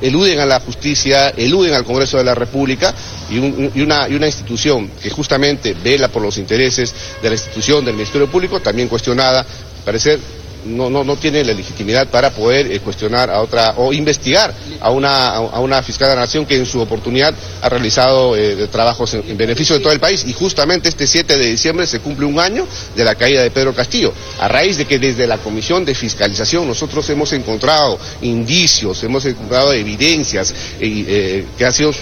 eluden 0.02 0.40
a 0.40 0.46
la 0.46 0.60
justicia, 0.60 1.30
eluden 1.30 1.74
al 1.74 1.84
Congreso 1.84 2.18
de 2.18 2.24
la 2.24 2.36
República 2.36 2.94
y, 3.30 3.38
una, 3.38 4.06
una, 4.08 4.26
institución 4.26 4.92
que 5.02 5.10
justamente 5.10 5.76
vela 5.84 6.08
por 6.08 6.22
los 6.22 6.38
intereses 6.38 6.94
de 7.22 7.30
la 7.30 7.36
institución 7.36 7.86
del 7.86 7.96
Ministerio 7.96 8.30
Público, 8.30 8.60
también 8.60 8.88
cuestionada, 8.88 9.46
parecer 9.86 10.20
no, 10.66 10.90
no, 10.90 11.04
no 11.04 11.16
tiene 11.16 11.44
la 11.44 11.54
legitimidad 11.54 12.08
para 12.08 12.32
poder 12.32 12.72
eh, 12.72 12.80
cuestionar 12.80 13.30
a 13.30 13.42
otra 13.42 13.74
o 13.78 13.94
investigar 13.94 14.54
a 14.82 14.92
una, 14.92 15.30
a 15.30 15.60
una 15.60 15.82
fiscal 15.82 16.10
de 16.10 16.16
la 16.16 16.22
nación 16.22 16.46
que 16.46 16.56
en 16.56 16.66
su 16.66 16.80
oportunidad 16.80 17.34
ha 17.62 17.70
realizado 17.70 18.36
eh, 18.36 18.68
trabajos 18.68 19.14
en, 19.14 19.38
beneficio 19.38 19.76
de 19.76 19.82
todo 19.82 19.94
el 19.94 20.00
país. 20.00 20.24
Y 20.28 20.34
justamente 20.34 20.90
este 20.90 21.08
7 21.08 21.38
de 21.38 21.46
diciembre 21.46 21.88
se 21.88 22.00
cumple 22.00 22.26
un 22.26 22.40
año 22.40 22.68
de 22.96 23.04
la 23.04 23.16
caída 23.16 23.42
de 23.42 23.52
Pedro 23.52 23.74
Castillo, 23.74 24.14
a 24.40 24.48
raíz 24.48 24.78
de 24.78 24.86
que 24.86 25.00
desde 25.00 25.28
la 25.28 25.38
Comisión 25.38 25.86
de 25.86 25.96
Fiscalización 25.96 26.68
nosotros 26.68 27.10
hemos 27.10 27.32
encontrado 27.34 27.98
indicios, 28.22 29.04
hemos 29.04 29.26
encontrado 29.26 29.74
evidencias 29.74 30.54
eh, 30.80 31.46
que 31.58 31.66
han 31.66 31.74
sido 31.74 31.94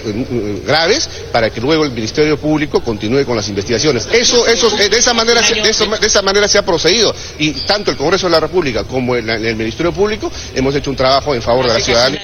graves 0.66 1.10
para 1.32 1.50
que 1.50 1.62
luego 1.62 1.84
el 1.84 1.92
Ministerio 1.92 2.38
Público 2.38 2.82
continúe 2.82 3.26
con 3.26 3.36
las 3.36 3.48
investigaciones. 3.50 4.08
Eso, 4.12 4.46
eso, 4.48 4.70
de 4.70 4.98
esa 4.98 5.14
manera, 5.14 5.42
de, 5.42 5.70
esa 6.08 6.22
manera 6.22 6.48
se 6.48 6.58
ha 6.58 6.66
procedido. 6.66 7.14
Y 7.40 7.52
tanto 7.52 7.92
el 7.92 7.98
Congreso 7.98 8.28
de 8.28 8.32
la 8.32 8.40
República 8.48 8.86
como 8.86 9.16
en, 9.16 9.30
el 9.30 9.56
Ministerio 9.56 9.92
Público, 9.92 10.32
hemos 10.56 10.74
hecho 10.76 10.90
un 10.90 10.96
trabajo 10.96 11.36
en 11.36 11.42
favor 11.42 11.68
de 11.68 11.74
la 11.74 11.80
ciudadanía. 11.80 12.22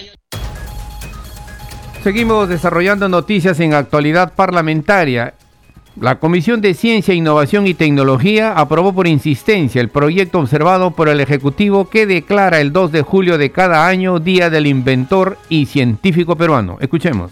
Seguimos 2.04 2.50
desarrollando 2.50 3.08
noticias 3.08 3.60
en 3.60 3.74
actualidad 3.74 4.34
parlamentaria. 4.34 5.36
La 6.00 6.20
Comisión 6.20 6.60
de 6.60 6.74
Ciencia, 6.74 7.14
Innovación 7.14 7.68
y 7.68 7.76
Tecnología 7.76 8.54
aprobó 8.54 8.94
por 8.94 9.08
insistencia 9.08 9.80
el 9.80 9.90
proyecto 9.90 10.40
observado 10.40 10.92
por 10.92 11.08
el 11.08 11.20
Ejecutivo 11.20 11.90
que 11.90 12.08
declara 12.08 12.60
el 12.62 12.74
2 12.74 12.92
de 12.92 13.02
julio 13.04 13.38
de 13.38 13.52
cada 13.52 13.88
año 13.88 14.20
Día 14.20 14.50
del 14.50 14.66
Inventor 14.66 15.38
y 15.50 15.68
Científico 15.68 16.36
Peruano. 16.36 16.78
Escuchemos. 16.82 17.32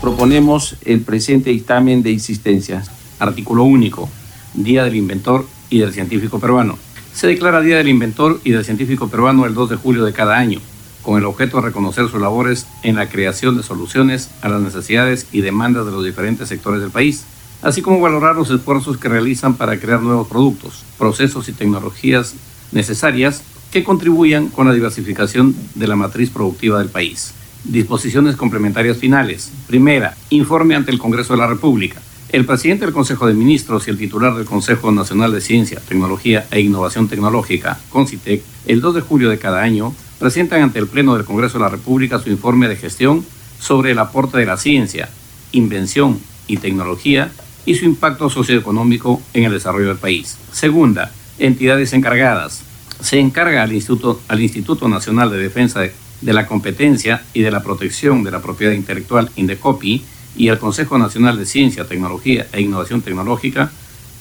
Proponemos 0.00 0.76
el 0.84 1.02
presente 1.02 1.50
dictamen 1.50 2.02
de 2.02 2.10
insistencia. 2.10 2.82
Artículo 3.18 3.64
único. 3.64 4.08
Día 4.54 4.84
del 4.84 4.96
Inventor 4.96 5.46
y 5.70 5.78
del 5.78 5.92
Científico 5.92 6.38
Peruano. 6.38 6.85
Se 7.16 7.26
declara 7.26 7.62
Día 7.62 7.78
del 7.78 7.88
Inventor 7.88 8.40
y 8.44 8.52
del 8.52 8.64
Científico 8.64 9.08
Peruano 9.08 9.46
el 9.46 9.54
2 9.54 9.70
de 9.70 9.76
julio 9.76 10.04
de 10.04 10.12
cada 10.12 10.36
año, 10.36 10.60
con 11.02 11.18
el 11.18 11.24
objeto 11.24 11.56
de 11.56 11.64
reconocer 11.64 12.08
sus 12.08 12.20
labores 12.20 12.68
en 12.84 12.94
la 12.94 13.08
creación 13.08 13.56
de 13.56 13.64
soluciones 13.64 14.30
a 14.42 14.48
las 14.48 14.60
necesidades 14.60 15.26
y 15.32 15.40
demandas 15.40 15.86
de 15.86 15.92
los 15.92 16.04
diferentes 16.04 16.48
sectores 16.48 16.80
del 16.80 16.90
país 16.90 17.24
así 17.62 17.82
como 17.82 18.00
valorar 18.00 18.36
los 18.36 18.50
esfuerzos 18.50 18.98
que 18.98 19.08
realizan 19.08 19.54
para 19.54 19.78
crear 19.78 20.00
nuevos 20.00 20.28
productos, 20.28 20.84
procesos 20.98 21.48
y 21.48 21.52
tecnologías 21.52 22.34
necesarias 22.72 23.42
que 23.70 23.84
contribuyan 23.84 24.48
con 24.48 24.66
la 24.66 24.72
diversificación 24.72 25.54
de 25.74 25.88
la 25.88 25.96
matriz 25.96 26.30
productiva 26.30 26.78
del 26.78 26.88
país. 26.88 27.34
Disposiciones 27.64 28.36
complementarias 28.36 28.98
finales. 28.98 29.50
Primera, 29.66 30.16
informe 30.30 30.76
ante 30.76 30.92
el 30.92 30.98
Congreso 30.98 31.32
de 31.32 31.40
la 31.40 31.48
República. 31.48 32.00
El 32.28 32.44
presidente 32.44 32.84
del 32.84 32.94
Consejo 32.94 33.28
de 33.28 33.34
Ministros 33.34 33.86
y 33.86 33.90
el 33.90 33.98
titular 33.98 34.34
del 34.34 34.46
Consejo 34.46 34.90
Nacional 34.90 35.32
de 35.32 35.40
Ciencia, 35.40 35.80
Tecnología 35.86 36.46
e 36.50 36.60
Innovación 36.60 37.06
Tecnológica, 37.08 37.78
CONCITEC, 37.90 38.42
el 38.66 38.80
2 38.80 38.96
de 38.96 39.00
julio 39.00 39.30
de 39.30 39.38
cada 39.38 39.62
año, 39.62 39.94
presentan 40.18 40.62
ante 40.62 40.80
el 40.80 40.88
Pleno 40.88 41.14
del 41.14 41.24
Congreso 41.24 41.58
de 41.58 41.64
la 41.64 41.70
República 41.70 42.18
su 42.18 42.28
informe 42.28 42.68
de 42.68 42.76
gestión 42.76 43.24
sobre 43.60 43.92
el 43.92 43.98
aporte 44.00 44.38
de 44.38 44.46
la 44.46 44.56
ciencia, 44.56 45.08
invención 45.52 46.18
y 46.48 46.56
tecnología 46.56 47.30
y 47.64 47.76
su 47.76 47.84
impacto 47.84 48.28
socioeconómico 48.28 49.22
en 49.32 49.44
el 49.44 49.52
desarrollo 49.52 49.88
del 49.88 49.98
país. 49.98 50.36
Segunda, 50.50 51.12
entidades 51.38 51.92
encargadas. 51.92 52.62
Se 53.00 53.20
encarga 53.20 53.62
al 53.62 53.72
Instituto, 53.72 54.20
al 54.26 54.40
Instituto 54.40 54.88
Nacional 54.88 55.30
de 55.30 55.38
Defensa 55.38 55.80
de, 55.80 55.92
la 56.32 56.46
Competencia 56.46 57.22
y 57.34 57.42
de 57.42 57.50
la 57.50 57.62
Protección 57.62 58.24
de 58.24 58.30
la 58.30 58.42
Propiedad 58.42 58.72
Intelectual, 58.72 59.30
INDECOPI, 59.36 60.02
y 60.36 60.48
al 60.48 60.58
Consejo 60.58 60.98
Nacional 60.98 61.38
de 61.38 61.46
Ciencia, 61.46 61.86
Tecnología 61.86 62.46
e 62.52 62.60
Innovación 62.60 63.02
Tecnológica, 63.02 63.70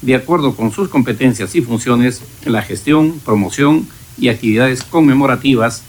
de 0.01 0.15
acuerdo 0.15 0.55
con 0.55 0.71
sus 0.71 0.89
competencias 0.89 1.55
y 1.55 1.61
funciones, 1.61 2.21
la 2.45 2.61
gestión, 2.61 3.19
promoción 3.23 3.87
y 4.17 4.29
actividades 4.29 4.83
conmemorativas 4.83 5.83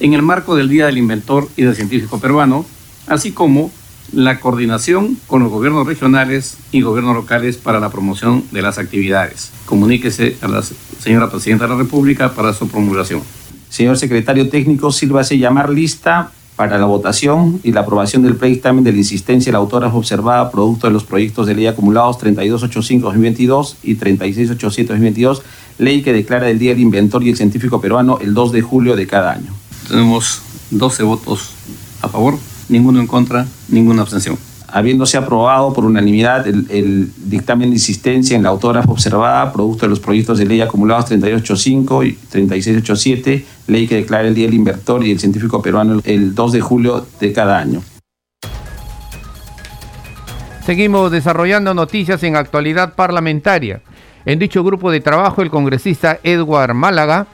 en 0.00 0.14
el 0.14 0.22
marco 0.22 0.56
del 0.56 0.68
Día 0.68 0.86
del 0.86 0.98
Inventor 0.98 1.48
y 1.56 1.62
del 1.62 1.76
Científico 1.76 2.18
Peruano, 2.18 2.64
así 3.06 3.32
como 3.32 3.70
la 4.12 4.40
coordinación 4.40 5.16
con 5.26 5.42
los 5.42 5.50
gobiernos 5.50 5.86
regionales 5.86 6.56
y 6.72 6.80
gobiernos 6.80 7.14
locales 7.14 7.58
para 7.58 7.78
la 7.80 7.90
promoción 7.90 8.44
de 8.50 8.62
las 8.62 8.78
actividades. 8.78 9.52
Comuníquese 9.66 10.36
a 10.40 10.48
la 10.48 10.62
señora 10.62 11.30
Presidenta 11.30 11.64
de 11.64 11.70
la 11.70 11.78
República 11.78 12.34
para 12.34 12.52
su 12.52 12.68
promulgación. 12.68 13.22
Señor 13.68 13.98
Secretario 13.98 14.48
Técnico, 14.48 14.90
sírvase 14.90 15.38
llamar 15.38 15.70
lista 15.70 16.32
para 16.60 16.76
la 16.76 16.84
votación 16.84 17.58
y 17.64 17.72
la 17.72 17.80
aprobación 17.80 18.22
del 18.22 18.36
predictamen 18.36 18.84
de 18.84 18.92
la 18.92 18.98
insistencia 18.98 19.48
de 19.48 19.52
la 19.54 19.60
autora 19.60 19.88
observada 19.88 20.50
producto 20.50 20.88
de 20.88 20.92
los 20.92 21.04
proyectos 21.04 21.46
de 21.46 21.54
ley 21.54 21.66
acumulados 21.66 22.18
3285-2022 22.18 23.76
y 23.82 23.96
3687-2022, 23.96 25.40
ley 25.78 26.02
que 26.02 26.12
declara 26.12 26.50
el 26.50 26.58
Día 26.58 26.72
del 26.72 26.80
Inventor 26.80 27.22
y 27.22 27.30
el 27.30 27.36
Científico 27.38 27.80
Peruano 27.80 28.18
el 28.20 28.34
2 28.34 28.52
de 28.52 28.60
julio 28.60 28.94
de 28.94 29.06
cada 29.06 29.32
año. 29.32 29.54
Tenemos 29.88 30.42
12 30.70 31.02
votos 31.04 31.48
a 32.02 32.10
favor, 32.10 32.38
ninguno 32.68 33.00
en 33.00 33.06
contra, 33.06 33.46
ninguna 33.70 34.02
abstención. 34.02 34.36
Habiéndose 34.72 35.16
aprobado 35.16 35.72
por 35.72 35.84
unanimidad 35.84 36.46
el, 36.46 37.10
dictamen 37.16 37.70
de 37.70 37.76
insistencia 37.76 38.36
en 38.36 38.42
la 38.42 38.50
autógrafa 38.50 38.90
observada, 38.90 39.52
producto 39.52 39.86
de 39.86 39.90
los 39.90 40.00
proyectos 40.00 40.38
de 40.38 40.46
ley 40.46 40.60
acumulados 40.60 41.06
3885 41.06 42.04
y 42.04 42.12
3687, 42.30 43.44
ley 43.66 43.86
que 43.86 43.96
declara 43.96 44.28
el 44.28 44.34
Día 44.34 44.46
del 44.46 44.54
Inventor 44.54 45.04
y 45.04 45.10
el 45.10 45.18
Científico 45.18 45.60
Peruano 45.60 46.00
el 46.04 46.34
2 46.34 46.52
de 46.52 46.60
julio 46.60 47.06
de 47.18 47.32
cada 47.32 47.58
año. 47.58 47.82
Seguimos 50.64 51.10
desarrollando 51.10 51.74
noticias 51.74 52.22
en 52.22 52.36
actualidad 52.36 52.94
parlamentaria. 52.94 53.82
En 54.24 54.38
dicho 54.38 54.62
grupo 54.62 54.90
de 54.90 55.00
trabajo, 55.00 55.42
el 55.42 55.50
congresista 55.50 56.20
Edward 56.22 56.74
Málaga 56.74 57.26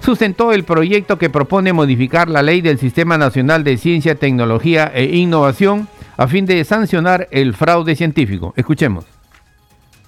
sustentó 0.00 0.52
el 0.52 0.64
proyecto 0.64 1.18
que 1.18 1.30
propone 1.30 1.72
modificar 1.72 2.28
la 2.28 2.42
ley 2.42 2.60
del 2.60 2.78
Sistema 2.78 3.16
Nacional 3.16 3.64
de 3.64 3.78
Ciencia, 3.78 4.16
Tecnología 4.16 4.92
e 4.94 5.16
Innovación 5.16 5.88
a 6.16 6.28
fin 6.28 6.46
de 6.46 6.64
sancionar 6.64 7.28
el 7.30 7.54
fraude 7.54 7.96
científico. 7.96 8.52
Escuchemos. 8.56 9.04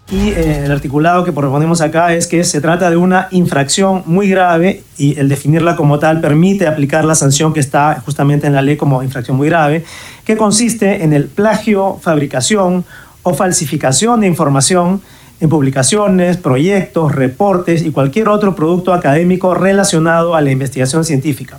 Y 0.08 0.28
eh, 0.28 0.64
el 0.64 0.70
articulado 0.70 1.24
que 1.24 1.32
proponemos 1.32 1.80
acá 1.80 2.14
es 2.14 2.28
que 2.28 2.44
se 2.44 2.60
trata 2.60 2.90
de 2.90 2.96
una 2.96 3.26
infracción 3.32 4.04
muy 4.06 4.28
grave 4.28 4.84
y 4.96 5.18
el 5.18 5.28
definirla 5.28 5.74
como 5.74 5.98
tal 5.98 6.20
permite 6.20 6.68
aplicar 6.68 7.04
la 7.04 7.16
sanción 7.16 7.52
que 7.52 7.58
está 7.58 8.00
justamente 8.04 8.46
en 8.46 8.54
la 8.54 8.62
ley 8.62 8.76
como 8.76 9.02
infracción 9.02 9.36
muy 9.36 9.48
grave, 9.48 9.84
que 10.24 10.36
consiste 10.36 11.02
en 11.02 11.12
el 11.12 11.24
plagio, 11.24 11.98
fabricación 12.00 12.84
o 13.24 13.34
falsificación 13.34 14.20
de 14.20 14.28
información 14.28 15.02
en 15.40 15.48
publicaciones, 15.48 16.36
proyectos, 16.36 17.12
reportes 17.12 17.82
y 17.82 17.90
cualquier 17.90 18.28
otro 18.28 18.54
producto 18.54 18.94
académico 18.94 19.54
relacionado 19.54 20.36
a 20.36 20.40
la 20.40 20.52
investigación 20.52 21.04
científica. 21.04 21.58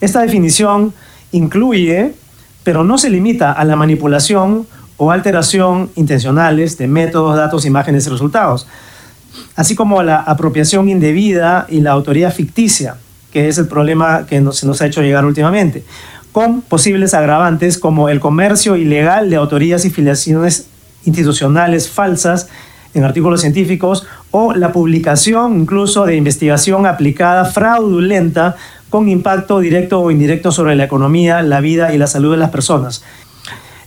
Esta 0.00 0.20
definición 0.20 0.92
incluye, 1.32 2.12
pero 2.68 2.84
no 2.84 2.98
se 2.98 3.08
limita 3.08 3.50
a 3.50 3.64
la 3.64 3.76
manipulación 3.76 4.66
o 4.98 5.10
alteración 5.10 5.88
intencionales 5.96 6.76
de 6.76 6.86
métodos, 6.86 7.34
datos, 7.34 7.64
imágenes 7.64 8.06
y 8.06 8.10
resultados, 8.10 8.66
así 9.56 9.74
como 9.74 10.00
a 10.00 10.04
la 10.04 10.18
apropiación 10.18 10.90
indebida 10.90 11.64
y 11.70 11.80
la 11.80 11.92
autoría 11.92 12.30
ficticia, 12.30 12.96
que 13.32 13.48
es 13.48 13.56
el 13.56 13.68
problema 13.68 14.26
que 14.26 14.44
se 14.52 14.66
nos 14.66 14.82
ha 14.82 14.86
hecho 14.86 15.00
llegar 15.00 15.24
últimamente, 15.24 15.82
con 16.30 16.60
posibles 16.60 17.14
agravantes 17.14 17.78
como 17.78 18.10
el 18.10 18.20
comercio 18.20 18.76
ilegal 18.76 19.30
de 19.30 19.36
autorías 19.36 19.86
y 19.86 19.90
filiaciones 19.90 20.66
institucionales 21.06 21.88
falsas 21.88 22.48
en 22.92 23.02
artículos 23.02 23.40
científicos 23.40 24.06
o 24.30 24.52
la 24.52 24.72
publicación 24.72 25.58
incluso 25.58 26.04
de 26.04 26.16
investigación 26.16 26.84
aplicada 26.84 27.46
fraudulenta 27.46 28.56
con 28.90 29.08
impacto 29.08 29.60
directo 29.60 30.00
o 30.00 30.10
indirecto 30.10 30.52
sobre 30.52 30.76
la 30.76 30.84
economía, 30.84 31.42
la 31.42 31.60
vida 31.60 31.94
y 31.94 31.98
la 31.98 32.06
salud 32.06 32.32
de 32.32 32.38
las 32.38 32.50
personas. 32.50 33.02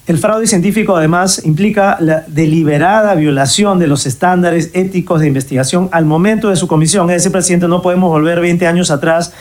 El 0.07 0.17
fraude 0.17 0.47
científico 0.47 0.95
además 0.95 1.45
implica 1.45 1.97
la 1.99 2.23
deliberada 2.27 3.13
violación 3.13 3.77
de 3.77 3.87
los 3.87 4.07
estándares 4.07 4.71
éticos 4.73 5.21
de 5.21 5.27
investigación 5.27 5.89
al 5.91 6.05
momento 6.05 6.49
de 6.49 6.55
su 6.55 6.67
comisión. 6.67 7.09
Es 7.11 7.17
decir, 7.17 7.31
presidente, 7.31 7.67
no 7.67 7.83
podemos 7.83 8.09
volver 8.09 8.41
20 8.41 8.65
años 8.65 8.89
atrás 8.89 9.31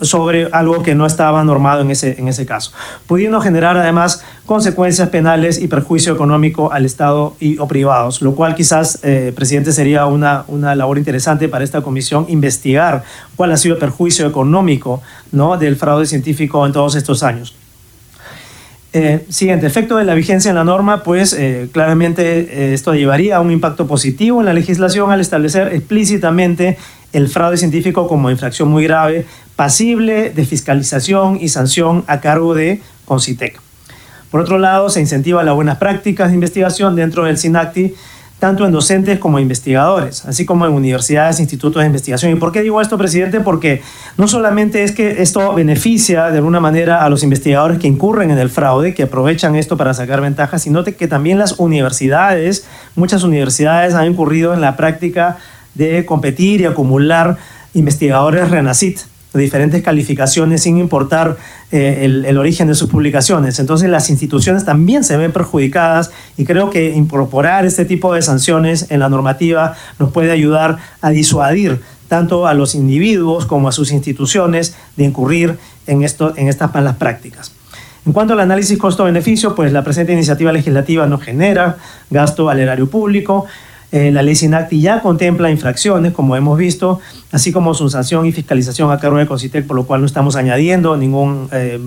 sobre 0.00 0.48
algo 0.52 0.82
que 0.82 0.94
no 0.94 1.06
estaba 1.06 1.42
normado 1.42 1.80
en 1.80 1.90
ese, 1.90 2.16
en 2.18 2.28
ese 2.28 2.44
caso, 2.44 2.72
pudiendo 3.06 3.40
generar 3.40 3.76
además 3.76 4.22
consecuencias 4.44 5.08
penales 5.08 5.60
y 5.60 5.68
perjuicio 5.68 6.12
económico 6.12 6.70
al 6.72 6.84
Estado 6.84 7.34
y, 7.40 7.58
o 7.58 7.66
privados, 7.66 8.20
lo 8.20 8.34
cual 8.34 8.54
quizás, 8.54 8.98
eh, 9.02 9.32
presidente, 9.34 9.72
sería 9.72 10.06
una, 10.06 10.44
una 10.48 10.74
labor 10.74 10.98
interesante 10.98 11.48
para 11.48 11.64
esta 11.64 11.80
comisión 11.80 12.26
investigar 12.28 13.04
cuál 13.36 13.52
ha 13.52 13.56
sido 13.56 13.74
el 13.74 13.80
perjuicio 13.80 14.26
económico 14.26 15.02
¿no? 15.32 15.56
del 15.56 15.76
fraude 15.76 16.06
científico 16.06 16.64
en 16.66 16.72
todos 16.72 16.94
estos 16.94 17.22
años. 17.22 17.54
Eh, 18.92 19.26
siguiente, 19.28 19.66
efecto 19.66 19.96
de 19.96 20.04
la 20.04 20.14
vigencia 20.14 20.48
en 20.48 20.54
la 20.54 20.64
norma, 20.64 21.02
pues 21.02 21.34
eh, 21.34 21.68
claramente 21.70 22.72
esto 22.72 22.94
llevaría 22.94 23.36
a 23.36 23.40
un 23.40 23.50
impacto 23.50 23.86
positivo 23.86 24.40
en 24.40 24.46
la 24.46 24.54
legislación 24.54 25.10
al 25.10 25.20
establecer 25.20 25.74
explícitamente 25.74 26.78
el 27.12 27.28
fraude 27.28 27.56
científico 27.56 28.08
como 28.08 28.30
infracción 28.30 28.68
muy 28.68 28.84
grave, 28.84 29.26
pasible 29.56 30.30
de 30.30 30.44
fiscalización 30.44 31.38
y 31.40 31.48
sanción 31.48 32.04
a 32.06 32.20
cargo 32.20 32.54
de 32.54 32.82
Concitec. 33.06 33.60
Por 34.30 34.40
otro 34.40 34.58
lado, 34.58 34.90
se 34.90 35.00
incentiva 35.00 35.42
las 35.42 35.54
buenas 35.54 35.78
prácticas 35.78 36.28
de 36.28 36.34
investigación 36.34 36.94
dentro 36.94 37.24
del 37.24 37.38
SINACTI, 37.38 37.94
tanto 38.38 38.66
en 38.66 38.72
docentes 38.72 39.18
como 39.18 39.38
investigadores, 39.38 40.26
así 40.26 40.44
como 40.44 40.66
en 40.66 40.72
universidades 40.72 41.38
e 41.38 41.42
institutos 41.42 41.80
de 41.80 41.86
investigación. 41.86 42.32
¿Y 42.32 42.34
por 42.34 42.52
qué 42.52 42.60
digo 42.60 42.82
esto, 42.82 42.98
presidente? 42.98 43.40
Porque 43.40 43.80
no 44.18 44.28
solamente 44.28 44.82
es 44.82 44.92
que 44.92 45.22
esto 45.22 45.54
beneficia 45.54 46.30
de 46.30 46.36
alguna 46.36 46.60
manera 46.60 47.02
a 47.02 47.08
los 47.08 47.22
investigadores 47.22 47.78
que 47.78 47.86
incurren 47.86 48.30
en 48.30 48.38
el 48.38 48.50
fraude, 48.50 48.92
que 48.92 49.04
aprovechan 49.04 49.56
esto 49.56 49.78
para 49.78 49.94
sacar 49.94 50.20
ventajas, 50.20 50.60
sino 50.60 50.84
que 50.84 51.08
también 51.08 51.38
las 51.38 51.52
universidades, 51.58 52.66
muchas 52.94 53.22
universidades 53.22 53.94
han 53.94 54.06
incurrido 54.06 54.52
en 54.52 54.60
la 54.60 54.76
práctica 54.76 55.38
de 55.74 56.04
competir 56.04 56.60
y 56.60 56.66
acumular 56.66 57.38
investigadores 57.72 58.50
RENACIT 58.50 59.00
diferentes 59.36 59.82
calificaciones 59.82 60.62
sin 60.62 60.78
importar 60.78 61.36
eh, 61.72 62.04
el, 62.04 62.38
origen 62.38 62.68
de 62.68 62.74
sus 62.74 62.88
publicaciones. 62.88 63.58
Entonces 63.58 63.90
las 63.90 64.10
instituciones 64.10 64.64
también 64.64 65.04
se 65.04 65.16
ven 65.16 65.32
perjudicadas 65.32 66.10
y 66.36 66.44
creo 66.44 66.70
que 66.70 66.94
incorporar 66.94 67.66
este 67.66 67.84
tipo 67.84 68.14
de 68.14 68.22
sanciones 68.22 68.86
en 68.90 69.00
la 69.00 69.08
normativa 69.08 69.74
nos 69.98 70.12
puede 70.12 70.30
ayudar 70.30 70.78
a 71.00 71.10
disuadir 71.10 71.80
tanto 72.08 72.46
a 72.46 72.54
los 72.54 72.74
individuos 72.74 73.46
como 73.46 73.68
a 73.68 73.72
sus 73.72 73.92
instituciones 73.92 74.76
de 74.96 75.04
incurrir 75.04 75.58
en, 75.86 76.02
esto, 76.02 76.34
en 76.36 76.48
estas 76.48 76.72
malas 76.72 76.96
prácticas. 76.96 77.52
En 78.06 78.12
cuanto 78.12 78.34
al 78.34 78.40
análisis 78.40 78.78
costo-beneficio, 78.78 79.56
pues 79.56 79.72
la 79.72 79.82
presente 79.82 80.12
iniciativa 80.12 80.52
legislativa 80.52 81.06
no 81.06 81.18
genera 81.18 81.76
gasto 82.08 82.48
al 82.48 82.60
erario 82.60 82.88
público, 82.88 83.46
eh, 83.92 84.10
la 84.10 84.22
ley 84.22 84.34
SINACTI 84.34 84.80
ya 84.80 85.00
contempla 85.00 85.50
infracciones, 85.50 86.12
como 86.12 86.36
hemos 86.36 86.58
visto, 86.58 87.00
así 87.32 87.52
como 87.52 87.74
su 87.74 87.88
sanción 87.88 88.26
y 88.26 88.32
fiscalización 88.32 88.90
a 88.90 88.98
cargo 88.98 89.18
de 89.18 89.26
Concitec, 89.26 89.66
por 89.66 89.76
lo 89.76 89.84
cual 89.86 90.00
no 90.00 90.06
estamos 90.06 90.36
añadiendo 90.36 90.96
ningún 90.96 91.48
eh, 91.52 91.80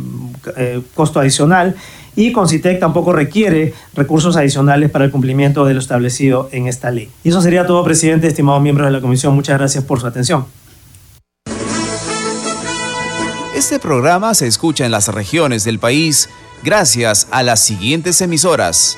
eh, 0.57 0.81
costo 0.95 1.19
adicional. 1.19 1.75
Y 2.15 2.31
Concitec 2.31 2.79
tampoco 2.79 3.13
requiere 3.13 3.73
recursos 3.93 4.35
adicionales 4.35 4.89
para 4.89 5.05
el 5.05 5.11
cumplimiento 5.11 5.65
de 5.65 5.73
lo 5.73 5.79
establecido 5.79 6.49
en 6.51 6.67
esta 6.67 6.91
ley. 6.91 7.09
Y 7.23 7.29
eso 7.29 7.41
sería 7.41 7.65
todo, 7.65 7.83
presidente, 7.83 8.27
estimados 8.27 8.61
miembros 8.61 8.87
de 8.87 8.91
la 8.91 9.01
comisión. 9.01 9.35
Muchas 9.35 9.57
gracias 9.57 9.83
por 9.83 9.99
su 9.99 10.07
atención. 10.07 10.45
Este 13.55 13.77
programa 13.77 14.33
se 14.33 14.47
escucha 14.47 14.85
en 14.85 14.91
las 14.91 15.09
regiones 15.09 15.63
del 15.63 15.79
país 15.79 16.29
gracias 16.63 17.27
a 17.31 17.43
las 17.43 17.59
siguientes 17.59 18.21
emisoras. 18.21 18.97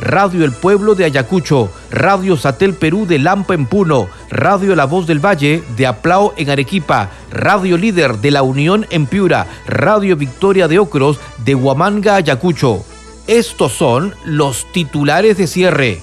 Radio 0.00 0.46
El 0.46 0.52
Pueblo 0.52 0.94
de 0.94 1.04
Ayacucho, 1.04 1.70
Radio 1.90 2.38
Satel 2.38 2.72
Perú 2.72 3.06
de 3.06 3.18
Lampa 3.18 3.52
en 3.52 3.66
Puno, 3.66 4.08
Radio 4.30 4.74
La 4.74 4.86
Voz 4.86 5.06
del 5.06 5.24
Valle 5.24 5.62
de 5.76 5.86
Aplao 5.86 6.32
en 6.38 6.48
Arequipa, 6.48 7.10
Radio 7.30 7.76
Líder 7.76 8.16
de 8.16 8.30
La 8.30 8.42
Unión 8.42 8.86
en 8.88 9.06
Piura, 9.06 9.46
Radio 9.66 10.16
Victoria 10.16 10.68
de 10.68 10.78
Ocros 10.78 11.20
de 11.44 11.54
Huamanga, 11.54 12.16
Ayacucho. 12.16 12.82
Estos 13.26 13.72
son 13.72 14.14
los 14.24 14.64
titulares 14.72 15.36
de 15.36 15.46
cierre. 15.46 16.00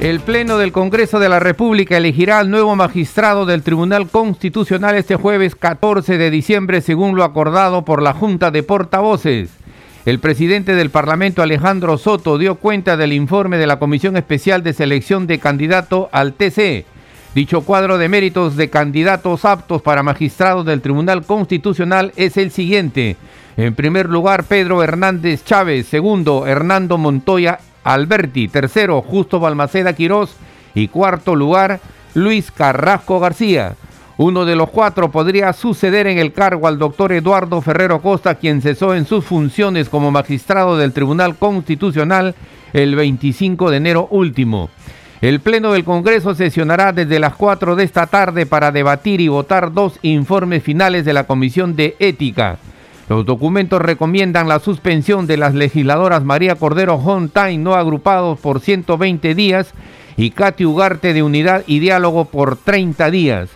El 0.00 0.20
Pleno 0.20 0.58
del 0.58 0.72
Congreso 0.72 1.20
de 1.20 1.28
la 1.28 1.38
República 1.38 1.96
elegirá 1.96 2.40
al 2.40 2.50
nuevo 2.50 2.74
magistrado 2.74 3.46
del 3.46 3.62
Tribunal 3.62 4.08
Constitucional 4.08 4.96
este 4.96 5.16
jueves 5.16 5.54
14 5.54 6.18
de 6.18 6.30
diciembre, 6.30 6.80
según 6.80 7.16
lo 7.16 7.22
acordado 7.22 7.84
por 7.84 8.02
la 8.02 8.12
Junta 8.12 8.50
de 8.50 8.62
Portavoces. 8.64 9.50
El 10.08 10.20
presidente 10.20 10.74
del 10.74 10.88
Parlamento, 10.88 11.42
Alejandro 11.42 11.98
Soto, 11.98 12.38
dio 12.38 12.54
cuenta 12.54 12.96
del 12.96 13.12
informe 13.12 13.58
de 13.58 13.66
la 13.66 13.78
Comisión 13.78 14.16
Especial 14.16 14.62
de 14.62 14.72
Selección 14.72 15.26
de 15.26 15.38
Candidato 15.38 16.08
al 16.12 16.32
TC. 16.32 16.86
Dicho 17.34 17.60
cuadro 17.60 17.98
de 17.98 18.08
méritos 18.08 18.56
de 18.56 18.70
candidatos 18.70 19.44
aptos 19.44 19.82
para 19.82 20.02
magistrados 20.02 20.64
del 20.64 20.80
Tribunal 20.80 21.26
Constitucional 21.26 22.14
es 22.16 22.38
el 22.38 22.52
siguiente. 22.52 23.18
En 23.58 23.74
primer 23.74 24.08
lugar, 24.08 24.44
Pedro 24.44 24.82
Hernández 24.82 25.44
Chávez. 25.44 25.86
Segundo, 25.88 26.46
Hernando 26.46 26.96
Montoya 26.96 27.58
Alberti. 27.84 28.48
Tercero, 28.48 29.02
Justo 29.02 29.40
Balmaceda 29.40 29.92
Quirós. 29.92 30.34
Y 30.74 30.88
cuarto 30.88 31.36
lugar, 31.36 31.80
Luis 32.14 32.50
Carrasco 32.50 33.20
García. 33.20 33.74
Uno 34.18 34.44
de 34.44 34.56
los 34.56 34.70
cuatro 34.70 35.12
podría 35.12 35.52
suceder 35.52 36.08
en 36.08 36.18
el 36.18 36.32
cargo 36.32 36.66
al 36.66 36.76
doctor 36.76 37.12
Eduardo 37.12 37.60
Ferrero 37.60 38.02
Costa, 38.02 38.34
quien 38.34 38.60
cesó 38.60 38.96
en 38.96 39.06
sus 39.06 39.24
funciones 39.24 39.88
como 39.88 40.10
magistrado 40.10 40.76
del 40.76 40.92
Tribunal 40.92 41.36
Constitucional 41.36 42.34
el 42.72 42.96
25 42.96 43.70
de 43.70 43.76
enero 43.76 44.08
último. 44.10 44.70
El 45.20 45.38
Pleno 45.38 45.72
del 45.72 45.84
Congreso 45.84 46.34
sesionará 46.34 46.92
desde 46.92 47.20
las 47.20 47.36
4 47.36 47.76
de 47.76 47.84
esta 47.84 48.08
tarde 48.08 48.44
para 48.44 48.72
debatir 48.72 49.20
y 49.20 49.28
votar 49.28 49.72
dos 49.72 50.00
informes 50.02 50.64
finales 50.64 51.04
de 51.04 51.12
la 51.12 51.28
Comisión 51.28 51.76
de 51.76 51.94
Ética. 52.00 52.58
Los 53.08 53.24
documentos 53.24 53.80
recomiendan 53.80 54.48
la 54.48 54.58
suspensión 54.58 55.28
de 55.28 55.36
las 55.36 55.54
legisladoras 55.54 56.24
María 56.24 56.56
Cordero 56.56 56.96
Hontain, 56.96 57.62
no 57.62 57.76
agrupados 57.76 58.40
por 58.40 58.58
120 58.58 59.36
días, 59.36 59.72
y 60.16 60.30
Katy 60.30 60.64
Ugarte 60.64 61.14
de 61.14 61.22
Unidad 61.22 61.62
y 61.68 61.78
Diálogo 61.78 62.24
por 62.24 62.56
30 62.56 63.12
días. 63.12 63.48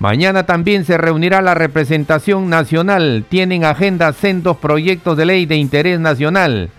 Mañana 0.00 0.46
también 0.46 0.86
se 0.86 0.96
reunirá 0.96 1.42
la 1.42 1.52
representación 1.52 2.48
nacional. 2.48 3.26
Tienen 3.28 3.64
agenda 3.64 4.14
sendos 4.14 4.56
proyectos 4.56 5.14
de 5.14 5.26
ley 5.26 5.44
de 5.44 5.56
interés 5.56 6.00
nacional. 6.00 6.70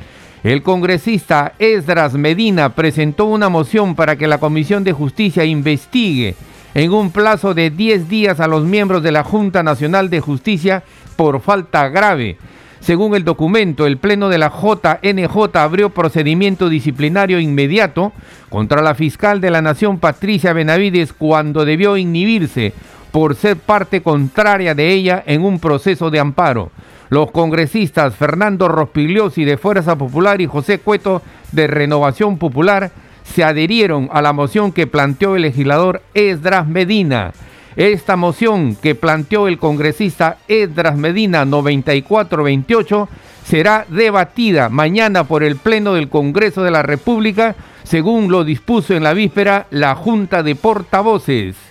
El 0.44 0.64
congresista 0.64 1.54
Esdras 1.60 2.16
Medina 2.16 2.70
presentó 2.70 3.26
una 3.26 3.48
moción 3.48 3.94
para 3.94 4.16
que 4.16 4.26
la 4.26 4.40
Comisión 4.40 4.84
de 4.84 4.94
Justicia 4.94 5.46
investigue 5.46 6.36
en 6.74 6.92
un 6.92 7.12
plazo 7.12 7.54
de 7.54 7.70
10 7.70 8.10
días 8.10 8.40
a 8.40 8.48
los 8.48 8.64
miembros 8.64 9.04
de 9.04 9.12
la 9.12 9.24
Junta 9.24 9.62
Nacional 9.62 10.10
de 10.10 10.20
Justicia 10.20 10.82
por 11.16 11.42
falta 11.42 11.90
grave. 11.90 12.38
Según 12.80 13.14
el 13.14 13.24
documento, 13.24 13.86
el 13.86 13.98
Pleno 13.98 14.30
de 14.30 14.40
la 14.40 14.50
JNJ 14.50 15.58
abrió 15.58 15.92
procedimiento 15.92 16.70
disciplinario 16.70 17.40
inmediato 17.40 18.14
contra 18.50 18.82
la 18.82 18.96
fiscal 18.96 19.40
de 19.42 19.52
la 19.52 19.62
Nación 19.62 20.00
Patricia 20.00 20.54
Benavides 20.54 21.14
cuando 21.14 21.66
debió 21.66 21.98
inhibirse 21.98 22.74
por 23.12 23.36
ser 23.36 23.58
parte 23.58 24.02
contraria 24.02 24.74
de 24.74 24.92
ella 24.92 25.24
en 25.26 25.44
un 25.44 25.60
proceso 25.60 26.10
de 26.10 26.20
amparo. 26.20 26.72
Los 27.10 27.32
congresistas 27.32 28.16
Fernando 28.16 28.70
Rospigliosi 28.70 29.44
de 29.44 29.58
Fuerza 29.58 29.98
Popular 29.98 30.40
y 30.40 30.48
José 30.48 30.80
Cueto 30.80 31.22
de 31.52 31.68
Renovación 31.68 32.38
Popular 32.38 32.92
se 33.24 33.44
adherieron 33.44 34.10
a 34.14 34.22
la 34.22 34.34
moción 34.34 34.72
que 34.72 34.88
planteó 34.88 35.36
el 35.36 35.42
legislador 35.44 36.02
Esdras 36.14 36.68
Medina. 36.68 37.34
Esta 37.76 38.16
moción 38.16 38.76
que 38.76 38.96
planteó 38.96 39.48
el 39.48 39.58
congresista 39.58 40.38
Esdras 40.48 40.98
Medina 40.98 41.46
9428 41.46 43.10
será 43.46 43.86
debatida 43.90 44.70
mañana 44.70 45.24
por 45.24 45.44
el 45.44 45.56
Pleno 45.56 45.94
del 45.94 46.10
Congreso 46.10 46.64
de 46.64 46.72
la 46.72 46.84
República, 46.84 47.56
según 47.84 48.32
lo 48.32 48.44
dispuso 48.44 48.94
en 48.94 49.04
la 49.04 49.14
víspera 49.14 49.68
la 49.70 49.96
Junta 49.96 50.44
de 50.44 50.56
Portavoces. 50.56 51.71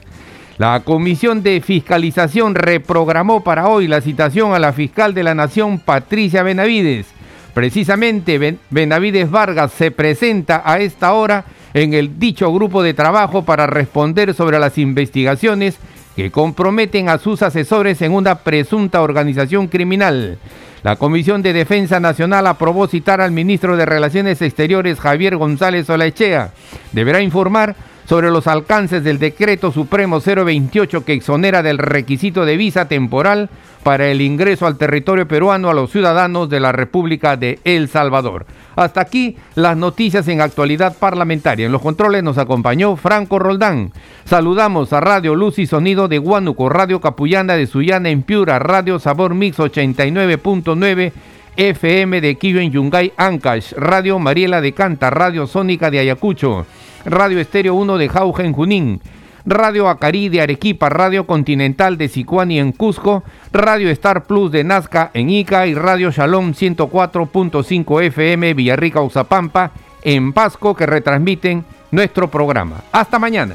La 0.60 0.80
Comisión 0.80 1.42
de 1.42 1.62
Fiscalización 1.62 2.54
reprogramó 2.54 3.42
para 3.42 3.66
hoy 3.68 3.88
la 3.88 4.02
citación 4.02 4.52
a 4.52 4.58
la 4.58 4.74
fiscal 4.74 5.14
de 5.14 5.22
la 5.22 5.34
Nación, 5.34 5.78
Patricia 5.78 6.42
Benavides. 6.42 7.06
Precisamente 7.54 8.58
Benavides 8.68 9.30
Vargas 9.30 9.72
se 9.72 9.90
presenta 9.90 10.60
a 10.62 10.78
esta 10.78 11.14
hora 11.14 11.46
en 11.72 11.94
el 11.94 12.18
dicho 12.18 12.52
grupo 12.52 12.82
de 12.82 12.92
trabajo 12.92 13.42
para 13.42 13.66
responder 13.66 14.34
sobre 14.34 14.58
las 14.58 14.76
investigaciones 14.76 15.78
que 16.14 16.30
comprometen 16.30 17.08
a 17.08 17.16
sus 17.16 17.40
asesores 17.40 18.02
en 18.02 18.12
una 18.12 18.34
presunta 18.34 19.00
organización 19.00 19.66
criminal. 19.66 20.36
La 20.82 20.96
Comisión 20.96 21.40
de 21.40 21.54
Defensa 21.54 22.00
Nacional 22.00 22.46
aprobó 22.46 22.86
citar 22.86 23.22
al 23.22 23.30
ministro 23.30 23.78
de 23.78 23.86
Relaciones 23.86 24.42
Exteriores 24.42 25.00
Javier 25.00 25.38
González 25.38 25.88
Olaechea. 25.88 26.52
Deberá 26.92 27.22
informar 27.22 27.76
sobre 28.10 28.32
los 28.32 28.48
alcances 28.48 29.04
del 29.04 29.20
decreto 29.20 29.70
supremo 29.70 30.18
028 30.18 31.04
que 31.04 31.12
exonera 31.12 31.62
del 31.62 31.78
requisito 31.78 32.44
de 32.44 32.56
visa 32.56 32.88
temporal 32.88 33.50
para 33.84 34.08
el 34.08 34.20
ingreso 34.20 34.66
al 34.66 34.76
territorio 34.76 35.28
peruano 35.28 35.70
a 35.70 35.74
los 35.74 35.92
ciudadanos 35.92 36.50
de 36.50 36.58
la 36.58 36.72
República 36.72 37.36
de 37.36 37.60
El 37.62 37.86
Salvador. 37.86 38.46
Hasta 38.74 39.00
aquí 39.00 39.36
las 39.54 39.76
noticias 39.76 40.26
en 40.26 40.40
actualidad 40.40 40.96
parlamentaria. 40.98 41.66
En 41.66 41.70
los 41.70 41.82
controles 41.82 42.24
nos 42.24 42.36
acompañó 42.36 42.96
Franco 42.96 43.38
Roldán. 43.38 43.92
Saludamos 44.24 44.92
a 44.92 44.98
Radio 44.98 45.36
Luz 45.36 45.60
y 45.60 45.68
Sonido 45.68 46.08
de 46.08 46.18
Huánuco, 46.18 46.68
Radio 46.68 47.00
Capullana 47.00 47.54
de 47.54 47.68
Sullana 47.68 48.08
en 48.08 48.24
Piura, 48.24 48.58
Radio 48.58 48.98
Sabor 48.98 49.36
Mix 49.36 49.56
89.9 49.60 51.12
FM 51.56 52.20
de 52.20 52.34
Quillo 52.34 52.58
en 52.58 52.72
Yungay, 52.72 53.12
Ancash, 53.16 53.72
Radio 53.74 54.18
Mariela 54.18 54.60
de 54.60 54.72
Canta, 54.72 55.10
Radio 55.10 55.46
Sónica 55.46 55.92
de 55.92 56.00
Ayacucho. 56.00 56.66
Radio 57.04 57.38
Estéreo 57.38 57.74
1 57.74 57.98
de 57.98 58.08
Jauja 58.08 58.44
en 58.44 58.52
Junín, 58.52 59.00
Radio 59.46 59.88
Acarí 59.88 60.28
de 60.28 60.42
Arequipa, 60.42 60.88
Radio 60.88 61.26
Continental 61.26 61.96
de 61.96 62.08
Sicuani 62.08 62.58
en 62.58 62.72
Cusco, 62.72 63.22
Radio 63.52 63.90
Star 63.90 64.24
Plus 64.24 64.52
de 64.52 64.64
Nazca 64.64 65.10
en 65.14 65.30
Ica 65.30 65.66
y 65.66 65.74
Radio 65.74 66.10
Shalom 66.10 66.52
104.5 66.52 68.02
FM 68.02 68.54
Villarrica 68.54 69.00
Uzapampa 69.00 69.72
en 70.02 70.32
Pasco 70.32 70.74
que 70.74 70.86
retransmiten 70.86 71.64
nuestro 71.90 72.30
programa. 72.30 72.82
Hasta 72.92 73.18
mañana. 73.18 73.54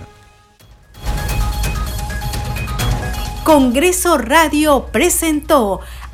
Congreso 3.44 4.18
Radio 4.18 4.88
presentó 4.92 5.80